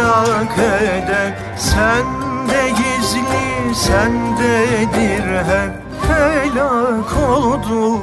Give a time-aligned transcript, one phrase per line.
[0.00, 8.00] ahlak eder Sende gizli, sendedir hep Helak oldu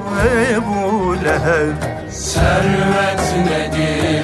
[0.52, 1.78] Ebu Leheb.
[2.12, 4.21] Servet nedir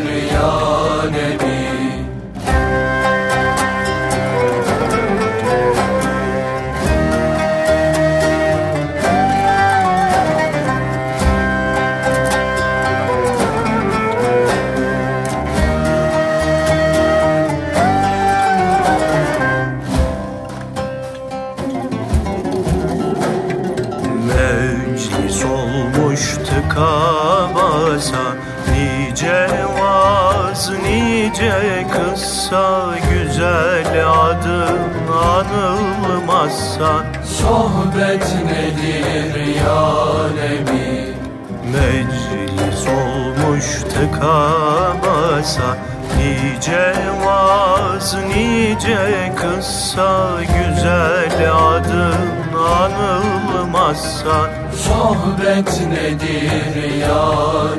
[32.47, 34.80] kıssa Güzel adın
[35.13, 39.88] anılmazsa Sohbet nedir ya
[40.35, 41.13] Nebi?
[41.72, 44.52] Meclis olmuş tıka
[45.03, 45.78] basa
[46.18, 46.94] Nice
[47.25, 54.50] vaz, nice kıssa Güzel adın anılmazsa.
[54.75, 57.25] Sohbet nedir ya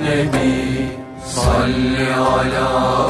[0.02, 0.88] Nebi?
[1.26, 3.08] Salli ala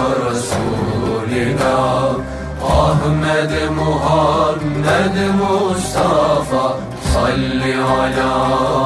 [1.28, 2.24] Resulina
[2.60, 6.80] Ahmed Muhammed Mustafa
[7.12, 8.32] Salli ala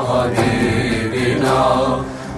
[0.08, 1.62] Habibina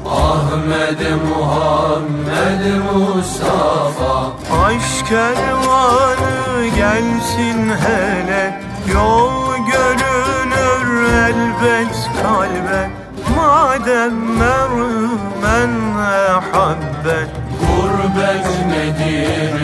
[0.04, 4.32] Ahmed Muhammed Mustafa.
[4.64, 8.60] Aşk kervanı gelsin hele
[8.94, 12.90] Yol görünür elbet kalbe.
[13.36, 17.28] Madem mermen ehabbet
[17.60, 19.63] Gurbet nedir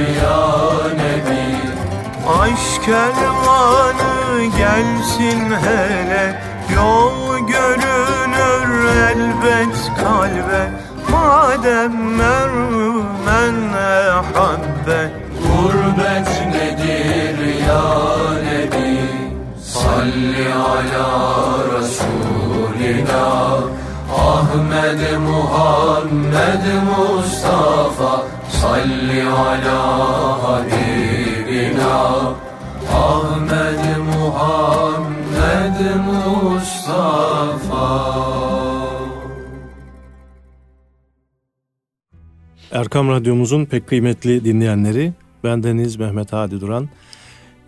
[4.81, 6.41] gelsin hele
[6.75, 10.71] Yol görünür elbet kalbe.
[11.11, 15.11] Madem mermen ehabbet
[15.43, 17.85] Gurbet nedir ya
[18.45, 19.01] Nebi?
[19.63, 21.09] Salli ala
[21.73, 23.29] Resulina
[24.17, 28.23] Ahmed Muhammed Mustafa.
[28.61, 29.81] Salli ala
[30.43, 32.01] Habibina
[35.81, 37.85] Muhammed Mustafa
[42.71, 45.13] Erkam Radyomuzun pek kıymetli dinleyenleri,
[45.45, 46.89] bendeniz Mehmet Hadi Duran.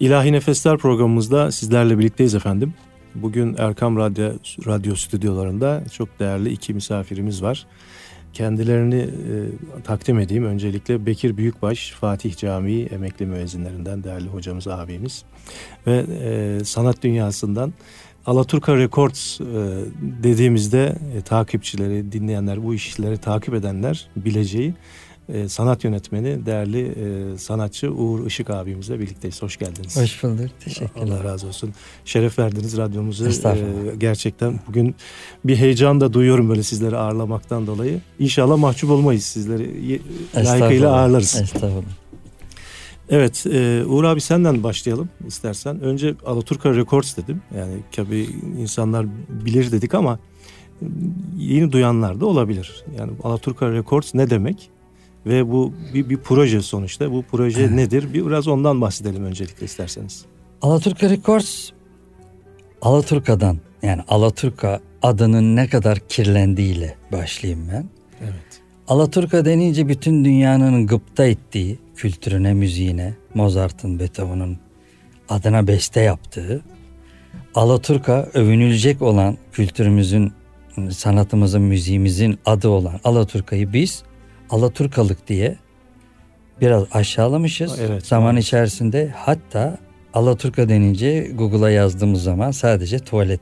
[0.00, 2.74] İlahi Nefesler programımızda sizlerle birlikteyiz efendim.
[3.14, 4.32] Bugün Erkam Radyo,
[4.66, 7.66] Radyo stüdyolarında çok değerli iki misafirimiz var.
[8.32, 9.10] Kendilerini e,
[9.84, 10.44] takdim edeyim.
[10.44, 15.24] Öncelikle Bekir Büyükbaş, Fatih Camii emekli müezzinlerinden değerli hocamız, abimiz.
[15.86, 17.72] Ve e, sanat dünyasından
[18.26, 19.44] Alaturka Records e,
[20.22, 24.74] dediğimizde e, takipçileri, dinleyenler, bu işleri takip edenler bileceği
[25.28, 29.42] e, sanat yönetmeni, değerli e, sanatçı Uğur Işık abimizle birlikteyiz.
[29.42, 29.96] Hoş geldiniz.
[29.96, 30.50] Hoş bulduk.
[30.64, 31.06] Teşekkürler.
[31.06, 31.70] Allah razı olsun.
[32.04, 33.28] Şeref verdiniz radyomuzu.
[33.28, 33.92] Estağfurullah.
[33.92, 34.94] E, gerçekten bugün
[35.44, 38.00] bir heyecan da duyuyorum böyle sizleri ağırlamaktan dolayı.
[38.18, 40.00] İnşallah mahcup olmayız sizleri.
[40.36, 41.40] Layıkıyla ağırlarız.
[41.42, 42.01] Estağfurullah.
[43.10, 45.80] Evet, e, Uğur abi senden başlayalım istersen.
[45.80, 47.42] Önce Alaturka Records dedim.
[47.56, 48.28] Yani tabii
[48.58, 50.18] insanlar bilir dedik ama
[50.82, 50.86] e,
[51.38, 52.84] yeni duyanlar da olabilir.
[52.98, 54.70] Yani Alaturka Records ne demek?
[55.26, 57.12] Ve bu bir, bir proje sonuçta.
[57.12, 58.14] Bu proje nedir?
[58.14, 60.24] Bir biraz ondan bahsedelim öncelikle isterseniz.
[60.62, 61.70] Alaturka Records
[62.82, 67.84] Alaturka'dan yani Alaturka adının ne kadar kirlendiğiyle başlayayım ben.
[68.22, 68.51] Evet.
[68.92, 74.58] Alaturka denince bütün dünyanın gıpta ettiği kültürüne, müziğine, Mozart'ın, Beethoven'ın
[75.28, 76.62] adına beste yaptığı,
[77.54, 80.32] Alaturka övünülecek olan kültürümüzün
[80.90, 84.02] sanatımızın, müziğimizin adı olan Alaturka'yı biz
[84.50, 85.56] Alaturkalık diye
[86.60, 87.80] biraz aşağılamışız.
[87.80, 88.48] Evet, zaman maalesef.
[88.48, 89.78] içerisinde hatta
[90.14, 93.40] Alaturka denince Google'a yazdığımız zaman sadece tuvalet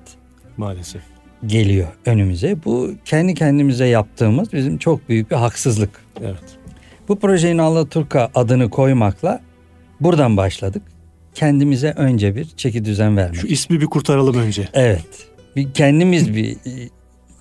[0.56, 1.02] Maalesef.
[1.47, 2.57] Geliyor önümüze.
[2.65, 5.91] Bu kendi kendimize yaptığımız bizim çok büyük bir haksızlık.
[6.21, 6.59] Evet.
[7.09, 9.41] Bu projenin Alaturka adını koymakla
[10.01, 10.83] buradan başladık.
[11.35, 13.41] Kendimize önce bir çeki düzen vermek.
[13.41, 14.69] Şu ismi bir kurtaralım önce.
[14.75, 15.29] Evet.
[15.57, 16.57] Bir kendimiz bir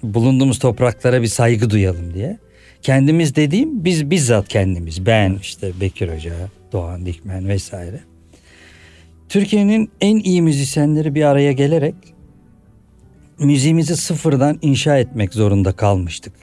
[0.04, 2.38] bulunduğumuz topraklara bir saygı duyalım diye.
[2.82, 5.06] Kendimiz dediğim biz bizzat kendimiz.
[5.06, 6.34] Ben işte Bekir Hoca,
[6.72, 8.00] Doğan Dikmen vesaire.
[9.30, 11.96] Türkiye'nin en iyi müzisyenleri bir araya gelerek
[13.40, 16.34] müziğimizi sıfırdan inşa etmek zorunda kalmıştık.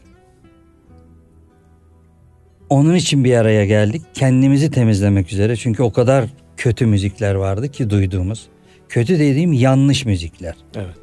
[2.69, 4.03] Onun için bir araya geldik.
[4.15, 5.57] Kendimizi temizlemek üzere.
[5.57, 6.25] Çünkü o kadar
[6.57, 8.47] kötü müzikler vardı ki duyduğumuz.
[8.89, 10.55] Kötü dediğim yanlış müzikler.
[10.75, 10.99] Evet.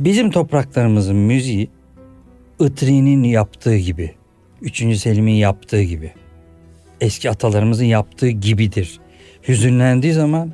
[0.00, 1.68] Bizim topraklarımızın müziği
[2.60, 4.14] Itri'nin yaptığı gibi,
[4.62, 4.96] 3.
[4.96, 6.12] Selim'in yaptığı gibi,
[7.00, 9.00] eski atalarımızın yaptığı gibidir.
[9.48, 10.52] Hüzünlendiği zaman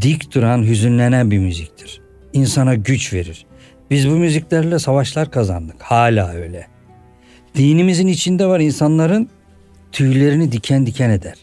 [0.00, 2.00] dik duran, hüzünlenen bir müziktir.
[2.32, 3.46] İnsana güç verir.
[3.90, 5.82] Biz bu müziklerle savaşlar kazandık.
[5.82, 6.66] Hala öyle.
[7.54, 9.28] Dinimizin içinde var insanların
[9.92, 11.34] tüylerini diken diken eder.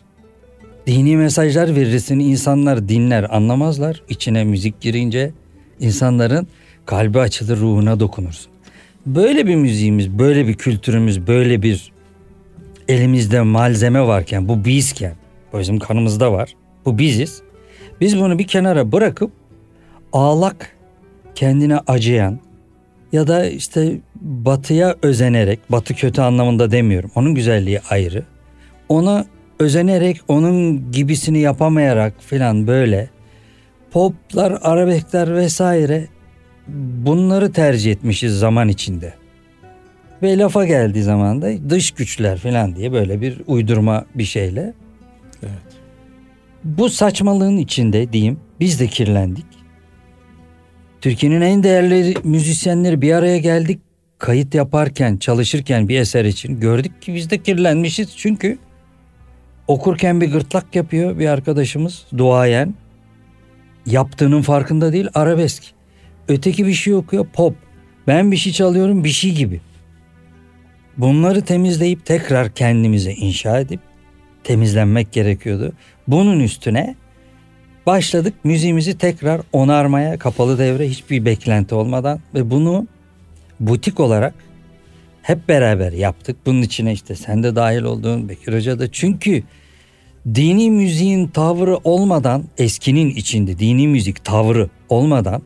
[0.87, 4.03] Dini mesajlar verirsin insanlar dinler anlamazlar.
[4.09, 5.31] İçine müzik girince
[5.79, 6.47] insanların
[6.85, 8.51] kalbi açılır ruhuna dokunursun.
[9.05, 11.91] Böyle bir müziğimiz, böyle bir kültürümüz, böyle bir
[12.87, 15.13] elimizde malzeme varken bu bizken,
[15.53, 16.55] bu bizim kanımızda var.
[16.85, 17.41] Bu biziz.
[18.01, 19.31] Biz bunu bir kenara bırakıp
[20.13, 20.74] ağlak,
[21.35, 22.39] kendine acıyan
[23.11, 27.11] ya da işte batıya özenerek, batı kötü anlamında demiyorum.
[27.15, 28.23] Onun güzelliği ayrı.
[28.89, 29.25] Ona
[29.59, 33.09] özenerek, onun gibisini yapamayarak filan böyle
[33.91, 36.07] poplar, arabeskler vesaire
[37.05, 39.13] bunları tercih etmişiz zaman içinde.
[40.21, 44.73] Ve lafa geldiği zaman da dış güçler falan diye böyle bir uydurma bir şeyle.
[45.43, 45.51] Evet.
[46.63, 49.45] Bu saçmalığın içinde diyeyim biz de kirlendik.
[51.05, 53.79] Türkiye'nin en değerli müzisyenleri bir araya geldik.
[54.17, 58.17] Kayıt yaparken, çalışırken bir eser için gördük ki biz de kirlenmişiz.
[58.17, 58.57] Çünkü
[59.67, 62.73] okurken bir gırtlak yapıyor bir arkadaşımız duayen.
[63.85, 65.63] Yaptığının farkında değil arabesk.
[66.27, 67.55] Öteki bir şey okuyor pop.
[68.07, 69.61] Ben bir şey çalıyorum bir şey gibi.
[70.97, 73.79] Bunları temizleyip tekrar kendimize inşa edip
[74.43, 75.73] temizlenmek gerekiyordu.
[76.07, 76.95] Bunun üstüne
[77.85, 82.87] başladık müziğimizi tekrar onarmaya kapalı devre hiçbir beklenti olmadan ve bunu
[83.59, 84.33] butik olarak
[85.21, 86.37] hep beraber yaptık.
[86.45, 89.43] Bunun içine işte sen de dahil oldun Bekir Hoca da çünkü
[90.35, 95.41] dini müziğin tavrı olmadan eskinin içinde dini müzik tavrı olmadan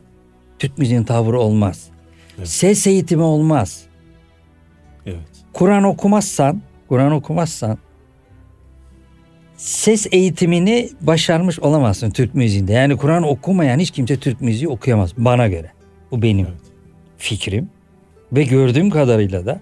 [0.58, 1.88] Türk müziğin tavrı olmaz.
[2.38, 2.48] Evet.
[2.48, 3.82] Ses eğitimi olmaz.
[5.06, 5.18] Evet.
[5.52, 7.78] Kur'an okumazsan, Kur'an okumazsan
[9.60, 12.72] ses eğitimini başarmış olamazsın Türk müziğinde.
[12.72, 15.70] Yani Kur'an okumayan hiç kimse Türk müziği okuyamaz bana göre.
[16.10, 16.60] Bu benim Evet.
[17.18, 17.68] fikrim.
[18.32, 19.60] Ve gördüğüm kadarıyla da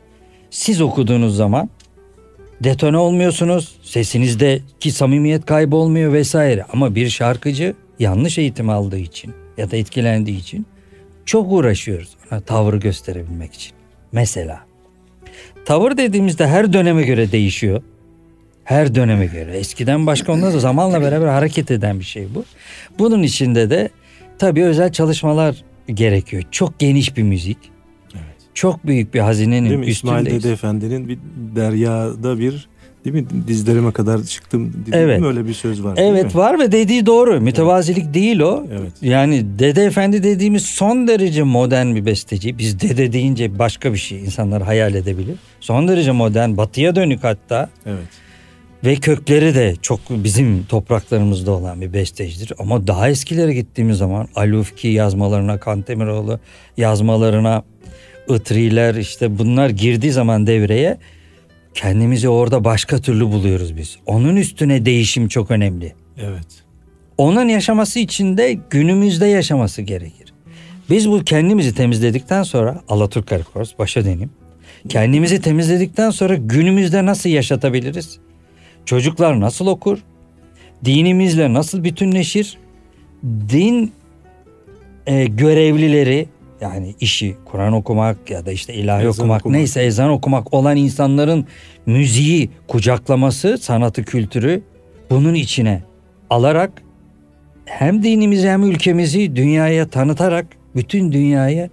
[0.51, 1.71] siz okuduğunuz zaman
[2.65, 3.79] detone olmuyorsunuz.
[3.83, 6.65] Sesinizdeki samimiyet kaybı olmuyor vesaire.
[6.73, 10.67] Ama bir şarkıcı yanlış eğitim aldığı için ya da etkilendiği için
[11.25, 13.73] çok uğraşıyoruz ona tavrı gösterebilmek için.
[14.13, 14.61] Mesela
[15.65, 17.83] tavır dediğimizde her döneme göre değişiyor.
[18.69, 19.57] Her döneme göre.
[19.59, 22.45] Eskiden başka ondan sonra zamanla beraber hareket eden bir şey bu.
[22.99, 23.89] Bunun içinde de
[24.39, 25.57] tabii özel çalışmalar
[25.95, 26.43] gerekiyor.
[26.51, 27.59] Çok geniş bir müzik.
[28.15, 28.37] Evet.
[28.55, 29.87] Çok büyük bir hazinenin Değil mi?
[29.87, 30.27] İsmail.
[30.27, 31.19] Dede Efendi'nin bir
[31.57, 32.69] deryada bir
[33.05, 35.21] değil mi dizlerime kadar çıktım dedi Evet.
[35.21, 35.27] mi?
[35.27, 35.95] öyle bir söz var.
[35.97, 37.41] Evet var ve dediği doğru.
[37.41, 38.67] Mütevazilik değil o.
[38.73, 38.93] Evet.
[39.03, 42.59] Yani Dede Efendi dediğimiz son derece modern bir besteci.
[42.59, 45.37] Biz dede deyince başka bir şey insanlar hayal edebilir.
[45.61, 47.71] Son derece modern, batıya dönük hatta.
[47.87, 48.28] Evet.
[48.85, 52.53] Ve kökleri de çok bizim topraklarımızda olan bir bestecidir.
[52.59, 56.41] Ama daha eskilere gittiğimiz zaman Alufki yazmalarına, Kantemiroğlu
[56.77, 57.63] yazmalarına,
[58.29, 60.99] Itriler işte bunlar girdiği zaman devreye
[61.75, 63.97] kendimizi orada başka türlü buluyoruz biz.
[64.07, 65.95] Onun üstüne değişim çok önemli.
[66.19, 66.47] Evet.
[67.19, 70.33] Onun yaşaması için de günümüzde yaşaması gerekir.
[70.91, 74.31] Biz bu kendimizi temizledikten sonra Alaturk Records başa döneyim.
[74.89, 78.19] Kendimizi temizledikten sonra günümüzde nasıl yaşatabiliriz?
[78.89, 79.99] Çocuklar nasıl okur?
[80.85, 82.59] Dinimizle nasıl bütünleşir?
[83.25, 83.93] Din
[85.07, 86.29] e, görevlileri
[86.61, 89.57] yani işi Kur'an okumak ya da işte ilahi Ezan okumak, okumak.
[89.57, 91.47] neyse ezan okumak olan insanların
[91.87, 94.63] müziği kucaklaması, sanatı, kültürü
[95.11, 95.83] bunun içine
[96.31, 96.83] alarak
[97.65, 101.69] hem dinimizi hem ülkemizi dünyaya tanıtarak bütün dünyaya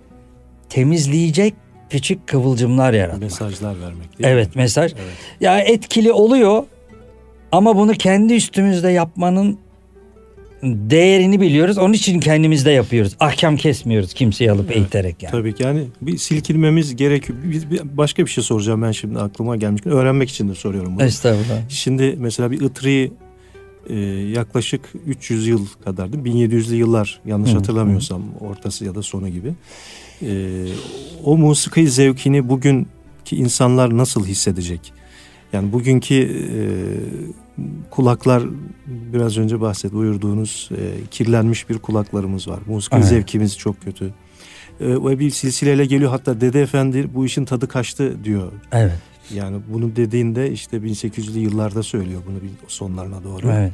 [0.69, 1.53] temizleyecek
[1.89, 3.21] küçük kıvılcımlar yaratmak.
[3.21, 4.61] Mesajlar vermek değil Evet mi?
[4.61, 4.93] mesaj.
[4.93, 5.13] Evet.
[5.41, 6.63] Ya etkili oluyor
[7.51, 9.57] ama bunu kendi üstümüzde yapmanın
[10.63, 11.77] değerini biliyoruz.
[11.77, 13.15] Onun için kendimizde yapıyoruz.
[13.19, 15.31] Ahkam kesmiyoruz kimseyi alıp Evet, eğiterek yani.
[15.31, 17.39] Tabii ki yani bir silkinmemiz gerekiyor.
[17.43, 19.93] Bir, bir- başka bir şey soracağım ben şimdi aklıma gelmişken.
[19.93, 21.03] Öğrenmek için de soruyorum bunu.
[21.03, 21.69] Estağfurullah.
[21.69, 23.13] Şimdi mesela bir ıtriği
[23.89, 23.95] e,
[24.35, 26.29] yaklaşık 300 yıl kadar değil mi?
[26.29, 29.53] 1700'lü yıllar yanlış Hı, hatırlamıyorsam ortası ya da sonu gibi.
[30.21, 30.65] E,
[31.23, 34.93] o musiki zevkini bugünkü insanlar nasıl hissedecek?
[35.53, 36.61] Yani bugünkü e,
[37.91, 38.43] kulaklar
[38.87, 42.59] biraz önce bahset buyurduğunuz e, kirlenmiş bir kulaklarımız var.
[42.67, 43.05] Musiki Evet.
[43.05, 44.05] zevkimiz çok kötü.
[44.05, 44.11] E,
[44.79, 48.51] ve bir silsileyle geliyor hatta Dede Efendi bu işin tadı kaçtı diyor.
[48.71, 48.99] Evet.
[49.33, 52.37] Yani bunu dediğinde işte 1800'lü yıllarda söylüyor bunu
[52.67, 53.51] sonlarına doğru.
[53.51, 53.73] Evet.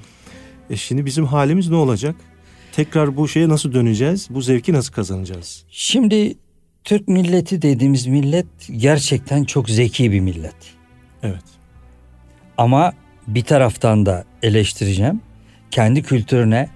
[0.70, 2.16] E şimdi bizim halimiz ne olacak?
[2.72, 4.28] Tekrar bu şeye nasıl döneceğiz?
[4.30, 5.64] Bu zevki nasıl kazanacağız?
[5.70, 6.36] Şimdi
[6.84, 8.46] Türk milleti dediğimiz millet
[8.78, 10.56] gerçekten çok zeki bir millet.
[11.24, 11.44] Evet.
[12.62, 12.94] Ama
[13.28, 15.22] bir taraftan da eleştireceğim.
[15.72, 16.70] Kendi kültürüne,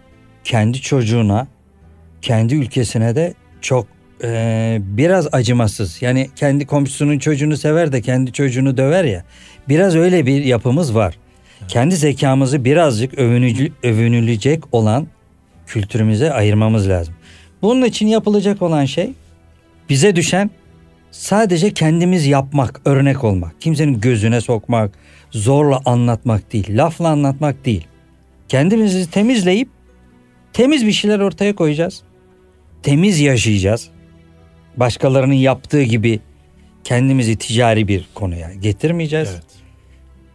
[0.43, 1.47] kendi çocuğuna,
[2.21, 3.87] kendi ülkesine de çok
[4.23, 6.01] eee, biraz acımasız.
[6.01, 9.23] Yani kendi komşusunun çocuğunu sever de kendi çocuğunu döver ya.
[9.69, 11.17] Biraz öyle bir yapımız var.
[11.67, 15.07] Kendi zekamızı birazcık övünücü, övünülecek olan
[15.67, 17.13] kültürümüze ayırmamız lazım.
[17.61, 19.11] Bunun için yapılacak olan şey
[19.89, 20.49] bize düşen
[21.11, 23.61] sadece kendimiz yapmak, örnek olmak.
[23.61, 24.91] Kimsenin gözüne sokmak,
[25.35, 27.87] zorla anlatmak değil, lafla anlatmak değil.
[28.47, 29.69] Kendimizi temizleyip
[30.53, 32.01] temiz bir şeyler ortaya koyacağız.
[32.83, 33.89] Temiz yaşayacağız.
[34.77, 36.19] Başkalarının yaptığı gibi
[36.83, 39.29] kendimizi ticari bir konuya getirmeyeceğiz.
[39.31, 39.43] Evet.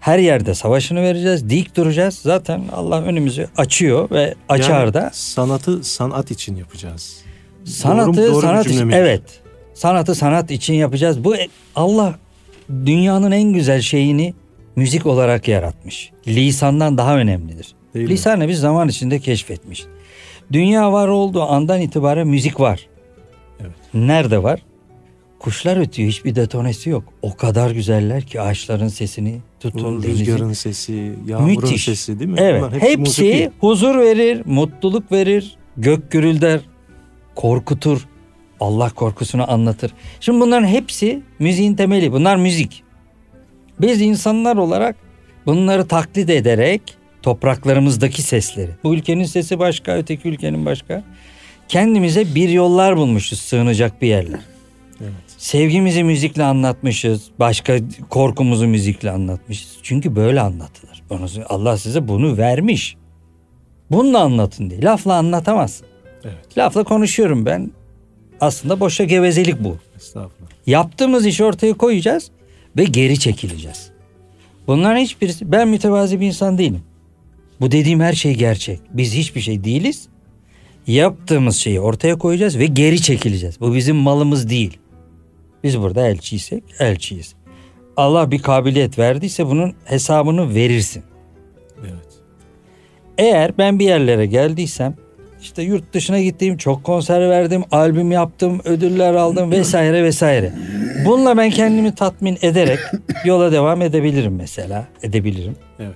[0.01, 2.15] Her yerde savaşını vereceğiz, dik duracağız.
[2.15, 7.17] Zaten Allah önümüzü açıyor ve açar Yani da sanatı sanat için yapacağız.
[7.65, 8.33] Sanatı Doğru?
[8.33, 9.23] Doğru sanat için evet.
[9.75, 11.25] Sanatı sanat için yapacağız.
[11.25, 12.19] Bu e- Allah
[12.69, 14.35] dünyanın en güzel şeyini
[14.81, 16.11] müzik olarak yaratmış.
[16.27, 17.75] Lisandan daha önemlidir.
[17.95, 18.13] Değil mi?
[18.13, 19.85] Lisanı biz zaman içinde keşfetmiş.
[20.53, 22.87] Dünya var olduğu andan itibaren müzik var.
[23.61, 23.71] Evet.
[23.95, 24.63] Nerede var?
[25.39, 27.05] Kuşlar ötüyor hiçbir detonesi yok.
[27.23, 30.21] O kadar güzeller ki ağaçların sesini tutun Bu denizin.
[30.27, 31.85] rüzgarın sesi, yağmurun Müthiş.
[31.85, 32.37] sesi değil mi?
[32.41, 32.63] Evet.
[32.63, 33.51] Bunlar hepsi musiki.
[33.61, 36.61] huzur verir, mutluluk verir, gök gürülder,
[37.35, 38.07] korkutur,
[38.61, 39.91] Allah korkusunu anlatır.
[40.21, 42.13] Şimdi bunların hepsi müziğin temeli.
[42.13, 42.83] Bunlar müzik.
[43.81, 44.97] Biz insanlar olarak
[45.47, 46.83] bunları taklit ederek
[47.23, 48.71] topraklarımızdaki sesleri.
[48.85, 51.05] Bu ülkenin sesi başka, öteki ülkenin başka.
[51.69, 54.41] Kendimize bir yollar bulmuşuz sığınacak bir yerler.
[55.01, 55.13] Evet.
[55.39, 57.23] Sevgimizi müzikle anlatmışız.
[57.39, 57.79] Başka
[58.11, 59.79] korkumuzu müzikle anlatmışız.
[59.83, 61.03] Çünkü böyle anlatılır.
[61.49, 62.97] Allah size bunu vermiş.
[63.91, 64.83] Bununla anlatın diye.
[64.83, 65.87] Lafla anlatamazsın.
[66.25, 66.59] Evet.
[66.59, 67.71] Lafla konuşuyorum ben.
[68.41, 69.77] Aslında boşa gevezelik bu.
[69.97, 70.51] Estağfurullah.
[70.67, 72.31] Yaptığımız işi ortaya koyacağız
[72.77, 73.91] ve geri çekileceğiz.
[74.67, 76.83] Bunların hiçbirisi ben mütevazi bir insan değilim.
[77.61, 78.81] Bu dediğim her şey gerçek.
[78.91, 80.09] Biz hiçbir şey değiliz.
[80.87, 83.61] Yaptığımız şeyi ortaya koyacağız ve geri çekileceğiz.
[83.61, 84.79] Bu bizim malımız değil.
[85.65, 87.35] Biz burada elçiysek elçiyiz.
[87.97, 91.03] Allah bir kabiliyet verdiyse bunun hesabını verirsin.
[91.81, 92.09] Evet.
[93.19, 94.97] Eğer ben bir yerlere geldiysem
[95.43, 100.53] işte yurt dışına gittiğim çok konser verdim, albüm yaptım, ödüller aldım vesaire vesaire.
[101.07, 102.79] Bununla ben kendimi tatmin ederek
[103.25, 104.87] yola devam edebilirim mesela.
[105.03, 105.57] Edebilirim.
[105.79, 105.95] Evet.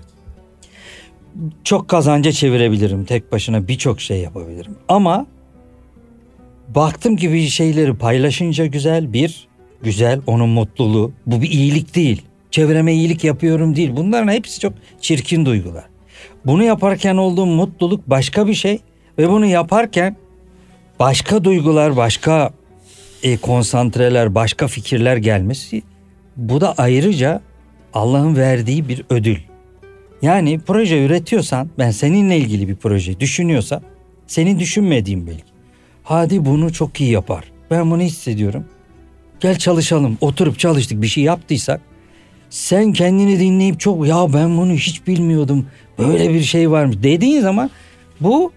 [1.64, 3.04] Çok kazanca çevirebilirim.
[3.04, 4.76] Tek başına birçok şey yapabilirim.
[4.88, 5.26] Ama
[6.68, 9.48] baktım ki bir şeyleri paylaşınca güzel bir
[9.82, 11.12] güzel onun mutluluğu.
[11.26, 12.22] Bu bir iyilik değil.
[12.50, 13.90] Çevreme iyilik yapıyorum değil.
[13.96, 15.84] Bunların hepsi çok çirkin duygular.
[16.46, 18.80] Bunu yaparken olduğum mutluluk başka bir şey
[19.18, 20.16] ve bunu yaparken
[20.98, 22.50] başka duygular, başka
[23.22, 25.82] e, konsantreler, başka fikirler gelmesi
[26.36, 27.40] bu da ayrıca
[27.94, 29.36] Allah'ın verdiği bir ödül.
[30.22, 33.82] Yani proje üretiyorsan ben seninle ilgili bir proje düşünüyorsam
[34.26, 35.54] senin düşünmediğin belki.
[36.02, 37.44] Hadi bunu çok iyi yapar.
[37.70, 38.64] Ben bunu hissediyorum.
[39.40, 40.18] Gel çalışalım.
[40.20, 41.80] Oturup çalıştık bir şey yaptıysak
[42.50, 45.66] sen kendini dinleyip çok ya ben bunu hiç bilmiyordum.
[45.98, 47.70] Böyle bir şey varmış dediğin zaman
[48.20, 48.52] bu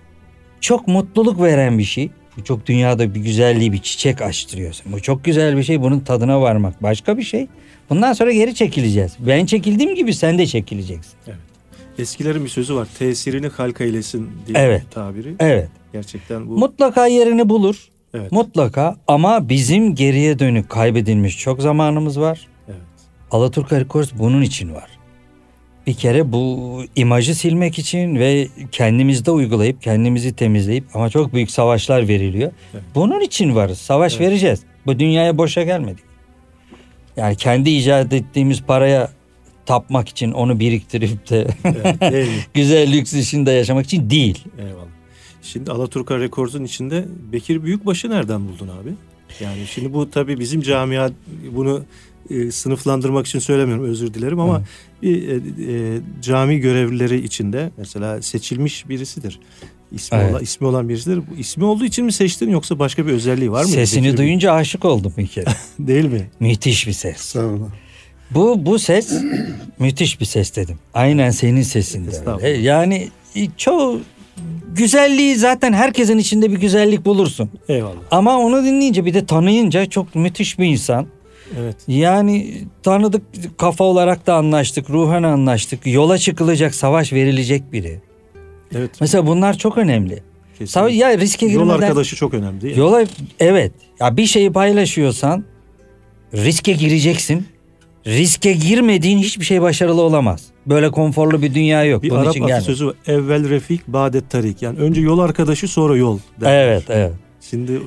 [0.62, 2.10] çok mutluluk veren bir şey.
[2.38, 4.92] Bu çok dünyada bir güzelliği bir çiçek açtırıyorsun.
[4.94, 5.82] Bu çok güzel bir şey.
[5.82, 7.48] Bunun tadına varmak başka bir şey.
[7.90, 9.12] Bundan sonra geri çekileceğiz.
[9.20, 11.14] Ben çekildiğim gibi sen de çekileceksin.
[12.00, 12.88] Eskilerin bir sözü var.
[13.00, 14.84] Tesirini halka eylesin diye Evet.
[14.92, 15.36] tabiri.
[15.40, 15.70] Evet.
[15.94, 17.88] Gerçekten bu Mutlaka yerini bulur.
[18.14, 18.32] evet.
[18.32, 22.48] Mutlaka ama bizim geriye dönük kaybedilmiş çok zamanımız var.
[22.68, 22.78] evet.
[23.32, 24.90] Alaturka Records bunun için var.
[25.88, 32.08] Bir kere bu imajı silmek için ve kendimizde uygulayıp kendimizi temizleyip ama çok büyük savaşlar
[32.08, 32.52] veriliyor.
[32.74, 32.84] Evet.
[32.96, 33.78] Bunun için varız.
[33.78, 34.28] Savaş Evet.
[34.28, 34.60] vereceğiz.
[34.86, 36.04] Bu dünyaya boşa gelmedik.
[37.18, 39.12] Yani kendi icat ettiğimiz paraya
[39.66, 41.48] tapmak için onu biriktirip de
[42.02, 44.44] Evet, güzel lüks içinde yaşamak için değil.
[44.60, 44.86] Eyvallah.
[45.44, 48.90] Şimdi Alaturka Records'un içinde Bekir Büyükbaş'ı nereden buldun abi?
[49.42, 51.10] Yani şimdi bu tabii bizim camia
[51.52, 51.84] bunu
[52.30, 54.62] e, sınıflandırmak için söylemiyorum özür dilerim ama
[55.02, 59.40] bir e, e, cami görevlileri içinde mesela seçilmiş birisidir.
[59.92, 60.32] İsmi, Evet.
[60.32, 61.18] olan, ismi olan birisidir.
[61.32, 63.70] Bu ismi olduğu için mi seçtin yoksa başka bir özelliği var mı?
[63.70, 65.46] Sesini duyunca aşık oldum bir kere.
[65.80, 66.30] Değil mi?
[66.40, 67.18] Müthiş bir ses.
[67.18, 67.70] Sağ olun.
[68.32, 69.14] Bu bu ses
[69.80, 70.76] müthiş bir ses dedim.
[70.94, 72.44] Aynen senin sesin de Estağfurullah.
[72.44, 72.62] öyle.
[72.62, 73.08] Yani
[73.58, 74.00] çoğu
[74.76, 77.50] güzelliği zaten herkesin içinde bir güzellik bulursun.
[77.70, 77.96] Eyvallah.
[78.12, 81.08] Ama onu dinleyince bir de tanıyınca çok müthiş bir insan.
[81.60, 81.76] Evet.
[81.88, 83.22] Yani tanıdık
[83.58, 85.88] kafa olarak da anlaştık, ruhen anlaştık.
[85.88, 88.02] Yola çıkılacak, savaş verilecek biri.
[88.76, 88.92] Evet.
[89.02, 90.24] Mesela bunlar çok önemli.
[90.60, 90.94] kesinlikle.
[90.94, 91.82] Ya riske Yol girmeden...
[91.82, 92.80] arkadaşı çok önemli değil mi?
[92.80, 93.06] Yola
[93.40, 93.72] evet.
[94.00, 95.44] Ya bir şeyi paylaşıyorsan
[96.34, 97.48] riske gireceksin.
[98.08, 100.46] Riske girmediğin hiçbir şey başarılı olamaz.
[100.66, 102.04] Böyle konforlu bir dünya yok.
[102.04, 102.54] Bir Bunun Arap için gelme.
[102.54, 102.96] atasözü var.
[103.08, 104.62] Evvel refik, badet tarik.
[104.62, 106.20] Yani önce yol arkadaşı sonra yol.
[106.42, 106.68] derler.
[106.68, 107.12] Evet, evet.
[107.42, 107.82] Şimdi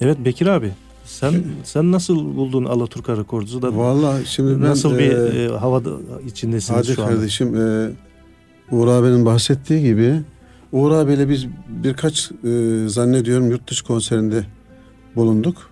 [0.00, 0.70] evet Bekir abi
[1.04, 5.90] sen sen nasıl buldun Alaturka Records'u da Vallahi şimdi ben nasıl bir e, e, havada
[6.26, 7.14] içindesiniz Hacı şu anda?
[7.14, 7.90] kardeşim e,
[8.70, 10.20] Uğur abinin bahsettiği gibi
[10.72, 14.44] Uğur abiyle biz birkaç e, zannediyorum yurt dışı konserinde
[15.16, 15.70] bulunduk.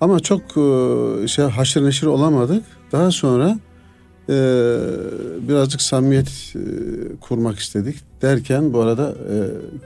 [0.00, 2.64] Ama çok e, şey haşır neşir olamadık.
[2.92, 3.58] Daha sonra
[4.28, 4.34] e,
[5.48, 6.60] birazcık samimiyet e,
[7.20, 7.96] kurmak istedik.
[8.22, 9.36] Derken bu arada e,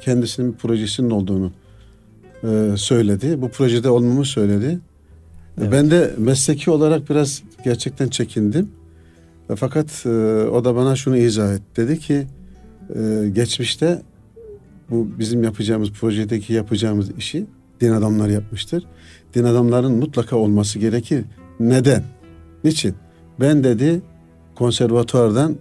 [0.00, 1.52] kendisinin bir projesinin olduğunu
[2.44, 3.42] e, söyledi.
[3.42, 4.78] Bu projede olmamı söyledi.
[5.58, 5.72] Evet.
[5.72, 8.68] Ben de mesleki olarak biraz gerçekten çekindim.
[9.50, 10.08] E, Fakat e,
[10.52, 11.62] o da bana şunu izah et.
[11.76, 12.26] Dedi ki
[12.94, 14.02] e, geçmişte
[14.90, 17.46] bu bizim yapacağımız projedeki yapacağımız işi
[17.80, 18.86] din adamları yapmıştır.
[19.34, 21.24] Din adamların mutlaka olması gerekir.
[21.60, 22.04] Neden?
[22.64, 22.94] Niçin?
[23.40, 24.02] Ben dedi
[24.54, 25.56] konservatuvardan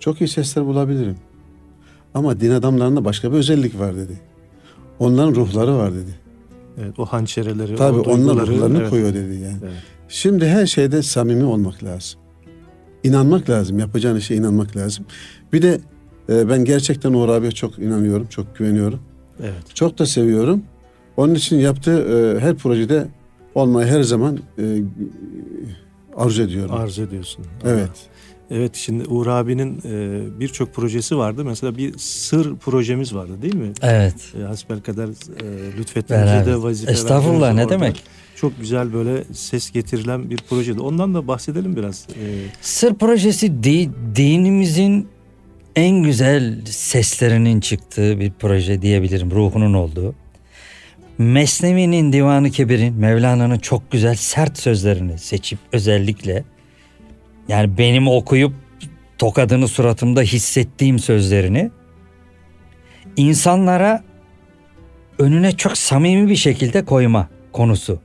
[0.00, 1.16] çok iyi sesler bulabilirim.
[2.14, 4.20] Ama din adamlarında başka bir özellik var dedi.
[4.98, 6.25] Onların ruhları var dedi.
[6.82, 8.90] Evet, o hançereleri, Tabii o onlar duyguları, ruhlarını evet.
[8.90, 9.56] koyuyor dedi yani.
[9.62, 9.82] Evet.
[10.08, 12.20] Şimdi her şeyde samimi olmak lazım.
[13.04, 13.78] İnanmak lazım.
[13.78, 15.06] Yapacağın işe inanmak lazım.
[15.52, 15.80] Bir de
[16.28, 18.26] e, ben gerçekten Uğur abiye çok inanıyorum.
[18.26, 19.00] Çok güveniyorum.
[19.40, 19.74] Evet.
[19.74, 20.62] Çok da seviyorum.
[21.16, 23.06] Onun için yaptığı e, her projede
[23.54, 24.82] olmayı her zaman e,
[26.16, 26.74] arzu ediyorum.
[26.74, 27.44] Arzu ediyorsun.
[27.64, 27.90] evet.
[28.50, 31.44] Evet şimdi Uğur abinin e, birçok projesi vardı.
[31.44, 33.72] Mesela bir sır projemiz vardı değil mi?
[33.82, 34.14] Evet.
[34.40, 36.46] E, hasbelkader e, lütfettiğince Beraber.
[36.46, 37.74] de vazife Estağfurullah, ne orada.
[37.74, 38.02] demek?
[38.36, 40.80] Çok güzel böyle ses getirilen bir projeydi.
[40.80, 42.06] Ondan da bahsedelim biraz.
[42.10, 42.24] E,
[42.60, 45.08] Sır projesi di- dinimizin
[45.76, 49.30] en güzel seslerinin çıktığı bir proje diyebilirim.
[49.30, 50.14] Ruhunun olduğu.
[51.18, 56.44] Mesnevi'nin Divanı Kebir'in Mevlana'nın çok güzel sert sözlerini seçip özellikle
[57.48, 58.52] yani benim okuyup
[59.18, 61.70] tokadını suratımda hissettiğim sözlerini
[63.16, 64.04] insanlara
[65.18, 68.00] önüne çok samimi bir şekilde koyma konusu.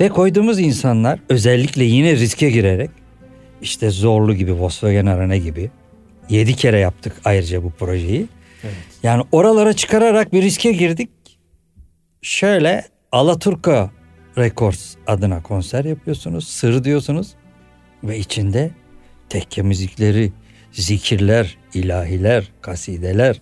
[0.00, 2.90] Ve koyduğumuz insanlar özellikle yine riske girerek
[3.62, 5.70] işte Zorlu gibi Volkswagen Arena gibi
[6.28, 8.26] yedi kere yaptık ayrıca bu projeyi.
[8.64, 8.74] Evet.
[9.02, 11.10] Yani oralara çıkararak bir riske girdik.
[12.22, 13.90] Şöyle Alaturka
[14.38, 16.48] Records adına konser yapıyorsunuz.
[16.48, 17.28] Sır diyorsunuz.
[18.04, 18.70] Ve içinde
[19.28, 20.32] tekke müzikleri,
[20.72, 23.40] zikirler, ilahiler, kasideler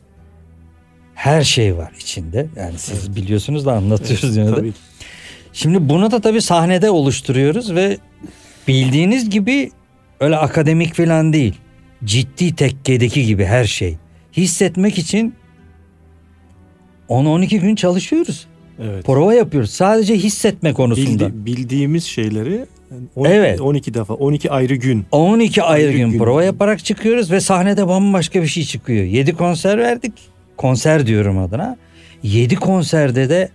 [1.14, 2.46] her şey var içinde.
[2.56, 4.54] Yani siz biliyorsunuz da anlatıyoruz yine de.
[4.54, 4.72] tabii.
[5.52, 7.98] Şimdi bunu da tabii sahnede oluşturuyoruz ve
[8.68, 9.70] bildiğiniz gibi
[10.20, 11.54] öyle akademik falan değil.
[12.04, 13.96] Ciddi tekkedeki gibi her şey.
[14.36, 15.34] Hissetmek için
[17.08, 18.46] 10-12 gün çalışıyoruz.
[18.82, 19.04] Evet.
[19.06, 19.70] Prova yapıyoruz.
[19.70, 21.24] Sadece hissetme konusunda.
[21.28, 22.66] Bildi- bildiğimiz şeyleri
[23.16, 23.60] 12, Evet.
[23.60, 26.18] 12 defa 12 ayrı gün 12 ayrı Ayrı gün, gün.
[26.18, 29.04] prova yaparak çıkıyoruz ve sahnede bambaşka bir şey çıkıyor.
[29.04, 30.12] 7 konser verdik.
[30.56, 31.76] Konser diyorum adına.
[32.22, 33.48] 7 konserde de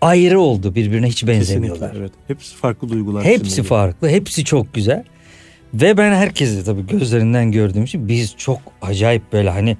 [0.00, 0.74] ayrı oldu.
[0.74, 1.80] Birbirine hiç benzemiyorlar.
[1.90, 2.12] kesinlikle evet.
[2.28, 3.24] Hepsi farklı duygular.
[3.24, 5.04] Hepsi farklı, hepsi çok güzel.
[5.74, 9.76] Ve ben herkesi tabii gözlerinden gördüğüm için biz çok acayip böyle hani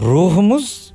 [0.00, 0.92] ruhumuz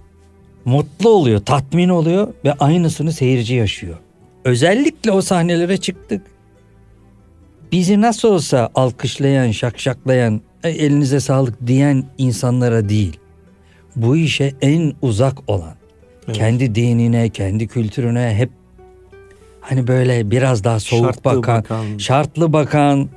[0.65, 3.97] mutlu oluyor, tatmin oluyor ve aynısını seyirci yaşıyor.
[4.45, 6.21] Özellikle o sahnelere çıktık.
[7.71, 13.19] Bizi nasıl olsa alkışlayan, şakşaklayan, "E, elinize sağlık diyen insanlara değil.
[13.95, 15.73] Bu işe en uzak olan,
[16.25, 16.37] Evet.
[16.37, 18.49] kendi dinine, kendi kültürüne hep
[19.61, 21.97] hani böyle biraz daha soğuk Şartlı bakan, bakan.
[21.97, 23.09] şartlı bakan,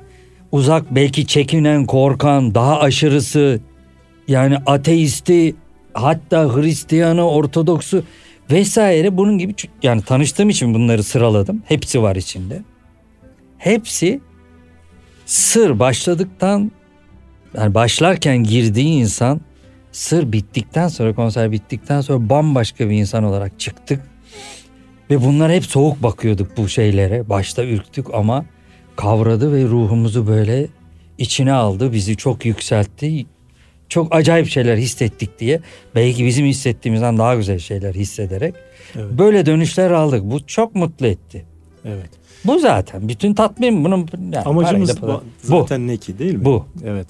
[0.51, 3.59] uzak belki çekinen, korkan, daha aşırısı
[4.27, 5.55] yani ateisti,
[5.93, 8.03] hatta Hristiyanı, Ortodoksu
[8.51, 11.61] vesaire bunun gibi yani tanıştığım için bunları sıraladım.
[11.65, 12.61] Hepsi var içinde.
[13.57, 14.19] Hepsi
[15.31, 16.71] Sır başladıktan
[17.53, 19.41] yani başlarken girdiği insan
[19.91, 24.01] sır bittikten sonra konser bittikten sonra bambaşka bir insan olarak çıktık.
[25.09, 27.29] Ve bunlar hep soğuk bakıyorduk bu şeylere.
[27.29, 28.45] Başta ürktük ama
[28.95, 30.67] kavradı ve ruhumuzu böyle
[31.17, 31.93] içine aldı.
[31.93, 33.25] Bizi çok yükseltti.
[33.89, 35.59] Çok acayip şeyler hissettik diye.
[35.95, 38.55] Belki bizim hissettiğimizden daha güzel şeyler hissederek.
[38.95, 39.11] Evet.
[39.11, 40.23] Böyle dönüşler aldık.
[40.23, 41.45] Bu çok mutlu etti.
[41.85, 42.20] Evet.
[42.45, 46.45] Bu zaten bütün tatmin bunun yani Amacımız bu- zaten ne ki değil mi?
[46.45, 46.65] Bu.
[46.85, 47.07] Evet.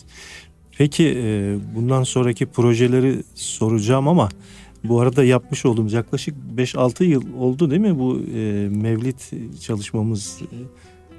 [0.77, 4.29] Peki e, bundan sonraki projeleri soracağım ama
[4.83, 8.39] bu arada yapmış olduğumuz yaklaşık 5-6 yıl oldu değil mi bu e,
[8.69, 9.19] Mevlid
[9.61, 10.39] çalışmamız?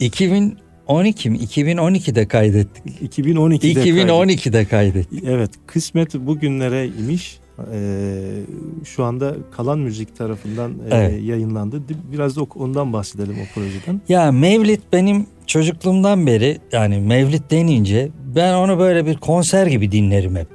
[0.00, 1.38] 2012 mi?
[1.38, 3.16] 2012'de kaydettik.
[3.16, 3.88] 2012'de kaydı.
[3.88, 5.24] 2012'de kaydettik.
[5.26, 7.38] Evet kısmet bugünlere imiş.
[7.72, 8.40] Ee,
[8.84, 11.22] şu anda Kalan Müzik tarafından e, Evet.
[11.22, 11.82] yayınlandı.
[12.12, 14.00] Biraz da ondan bahsedelim o projeden.
[14.08, 20.36] Ya Mevlid benim çocukluğumdan beri yani Mevlid denince ben onu böyle bir konser gibi dinlerim
[20.36, 20.48] hep.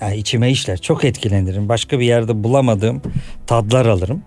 [0.00, 0.76] Yani içime işler.
[0.80, 1.68] Çok etkilenirim.
[1.68, 3.02] Başka bir yerde bulamadığım
[3.46, 4.22] tadlar alırım.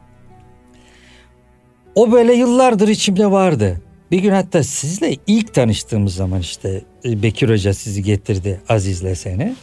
[1.95, 3.81] O böyle yıllardır içimde vardı.
[4.11, 9.55] Bir gün hatta sizle ilk tanıştığımız zaman işte e, Bekir Hoca sizi getirdi Aziz'le seni.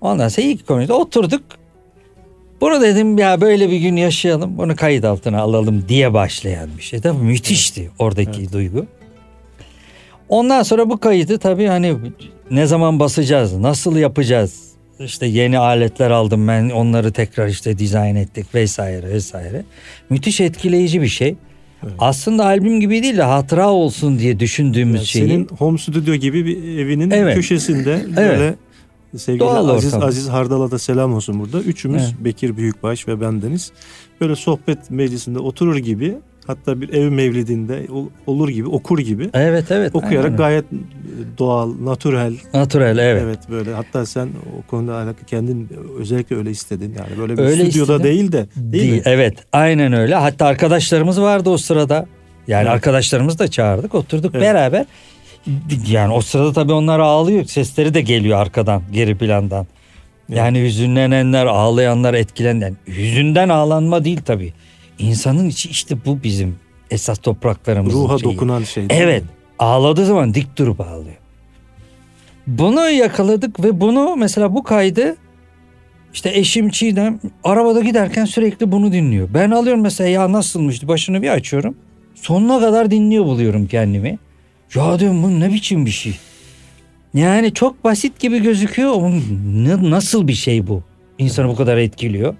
[0.00, 1.42] Ondan sonra ilk konuda oturduk.
[2.60, 7.00] Bunu dedim ya böyle bir gün yaşayalım bunu kayıt altına alalım diye başlayan bir şey.
[7.00, 8.86] Tabii müthişti oradaki duygu.
[10.28, 11.96] Ondan sonra bu kaydı tabii hani
[12.50, 14.64] ne zaman basacağız, nasıl yapacağız?
[15.00, 19.64] İşte yeni aletler aldım ben onları tekrar işte dizayn ettik vesaire vesaire.
[20.10, 21.34] Müthiş etkileyici bir şey.
[21.82, 21.92] Evet.
[21.98, 25.28] Aslında albüm gibi değil de hatıra olsun diye düşündüğümüz Yani şeyi.
[25.28, 27.34] senin home studio gibi bir evinin Evet.
[27.34, 28.54] köşesinde böyle
[29.18, 30.08] sevgili Doğal Aziz ortam.
[30.08, 31.60] Aziz Hardal'a da selam olsun burada.
[31.60, 32.14] Üçümüz Evet.
[32.24, 33.72] Bekir Büyükbaş ve bendeniz
[34.20, 36.14] böyle sohbet meclisinde oturur gibi
[36.46, 37.86] hatta bir ev mevlidinde
[38.26, 39.94] olur gibi okur gibi Evet evet.
[39.94, 40.36] okuyarak aynen.
[40.36, 40.64] gayet
[41.38, 43.22] doğal, natürel Natural evet.
[43.24, 43.38] Evet.
[43.50, 47.92] böyle hatta sen o konuda alakalı kendin özellikle öyle istedin yani böyle bir Öyle stüdyoda
[47.96, 48.04] istedim.
[48.04, 49.02] değil de değil, Değil, mi?
[49.04, 50.14] Evet aynen öyle.
[50.14, 52.06] Hatta arkadaşlarımız vardı o sırada.
[52.48, 52.72] Yani Evet.
[52.72, 54.42] arkadaşlarımızı da çağırdık oturduk Evet.
[54.42, 54.86] beraber.
[55.88, 57.44] Yani o sırada tabii onlar ağlıyor.
[57.44, 59.66] Sesleri de geliyor arkadan geri plandan.
[60.28, 62.72] Yani hüzünlenenler, ağlayanlar, etkilenenler.
[62.86, 64.52] Hüzünden ağlanma değil tabii.
[64.98, 66.56] İnsanın içi işte bu bizim
[66.90, 68.32] esas topraklarımızın ruha şeyi.
[68.32, 68.90] dokunan şey.
[68.90, 69.22] değil Evet.
[69.22, 69.28] mi?
[69.58, 71.16] Ağladığı zaman dik durup ağlıyor.
[72.46, 75.16] Bunu yakaladık ve bunu mesela bu kaydı
[76.14, 79.28] işte eşim Çiğdem arabada giderken sürekli bunu dinliyor.
[79.34, 81.76] Ben alıyorum mesela ya nasılmıştı başını bir açıyorum.
[82.14, 84.18] Sonuna kadar dinliyor buluyorum kendimi.
[84.74, 86.14] Ya diyorum bu ne biçim bir şey.
[87.14, 89.10] Yani çok basit gibi gözüküyor ama
[89.54, 90.82] ne, nasıl bir şey bu?
[91.18, 92.34] İnsanı bu kadar etkiliyor.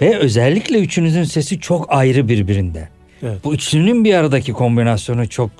[0.00, 2.88] Ve özellikle üçünüzün sesi çok ayrı birbirinden.
[3.22, 3.44] Evet.
[3.44, 5.50] Bu üçlünün bir aradaki kombinasyonu çok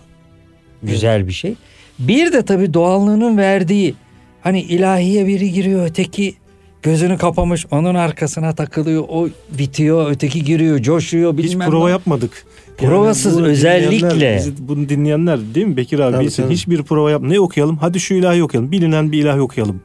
[0.82, 1.54] güzel bir şey.
[1.98, 3.94] Bir de tabii doğallığının verdiği
[4.40, 6.34] hani ilahiye biri giriyor öteki
[6.82, 11.90] gözünü kapamış onun arkasına takılıyor o bitiyor öteki giriyor coşuyor Hiç bilmem prova ne.
[11.90, 12.46] yapmadık.
[12.80, 14.36] Provasız bunu özellikle.
[14.36, 16.12] bizi bunu dinleyenler değil mi Bekir abi?
[16.16, 16.54] Tabii, tabii.
[16.54, 17.22] Hiçbir prova yap.
[17.22, 17.76] Ne okuyalım?
[17.76, 18.72] Hadi şu ilahi okuyalım.
[18.72, 19.80] Bilinen bir ilahi okuyalım.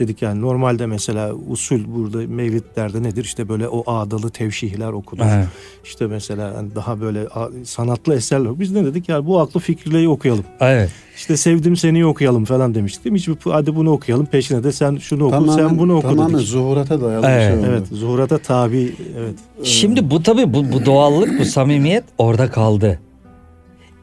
[0.00, 3.24] Dedik yani normalde mesela usul burada mevlitlerde nedir?
[3.24, 5.22] İşte böyle o ağdalı tevşihler okunur.
[5.22, 5.44] Ha,
[5.84, 7.26] İşte mesela hani daha böyle
[7.64, 8.60] sanatlı eserler.
[8.60, 9.08] Biz ne dedik?
[9.08, 10.44] Yani bu aklı fikirleyi okuyalım.
[10.60, 10.90] evet.
[11.16, 13.04] İşte sevdim seni okuyalım falan demiştik.
[13.04, 13.18] Değil mi?
[13.18, 14.26] Hiçbir, hadi bunu okuyalım.
[14.26, 16.46] Peşine de sen şunu oku, Tamamen, sen bunu oku tamamen dedik.
[16.48, 17.66] zuhurata dayalı Evet, bir şey oldu.
[17.70, 18.92] Evet, zuhurata tabi.
[19.18, 19.34] Evet.
[19.62, 23.00] Şimdi bu tabii bu, bu doğallık bu samimiyet orada kaldı.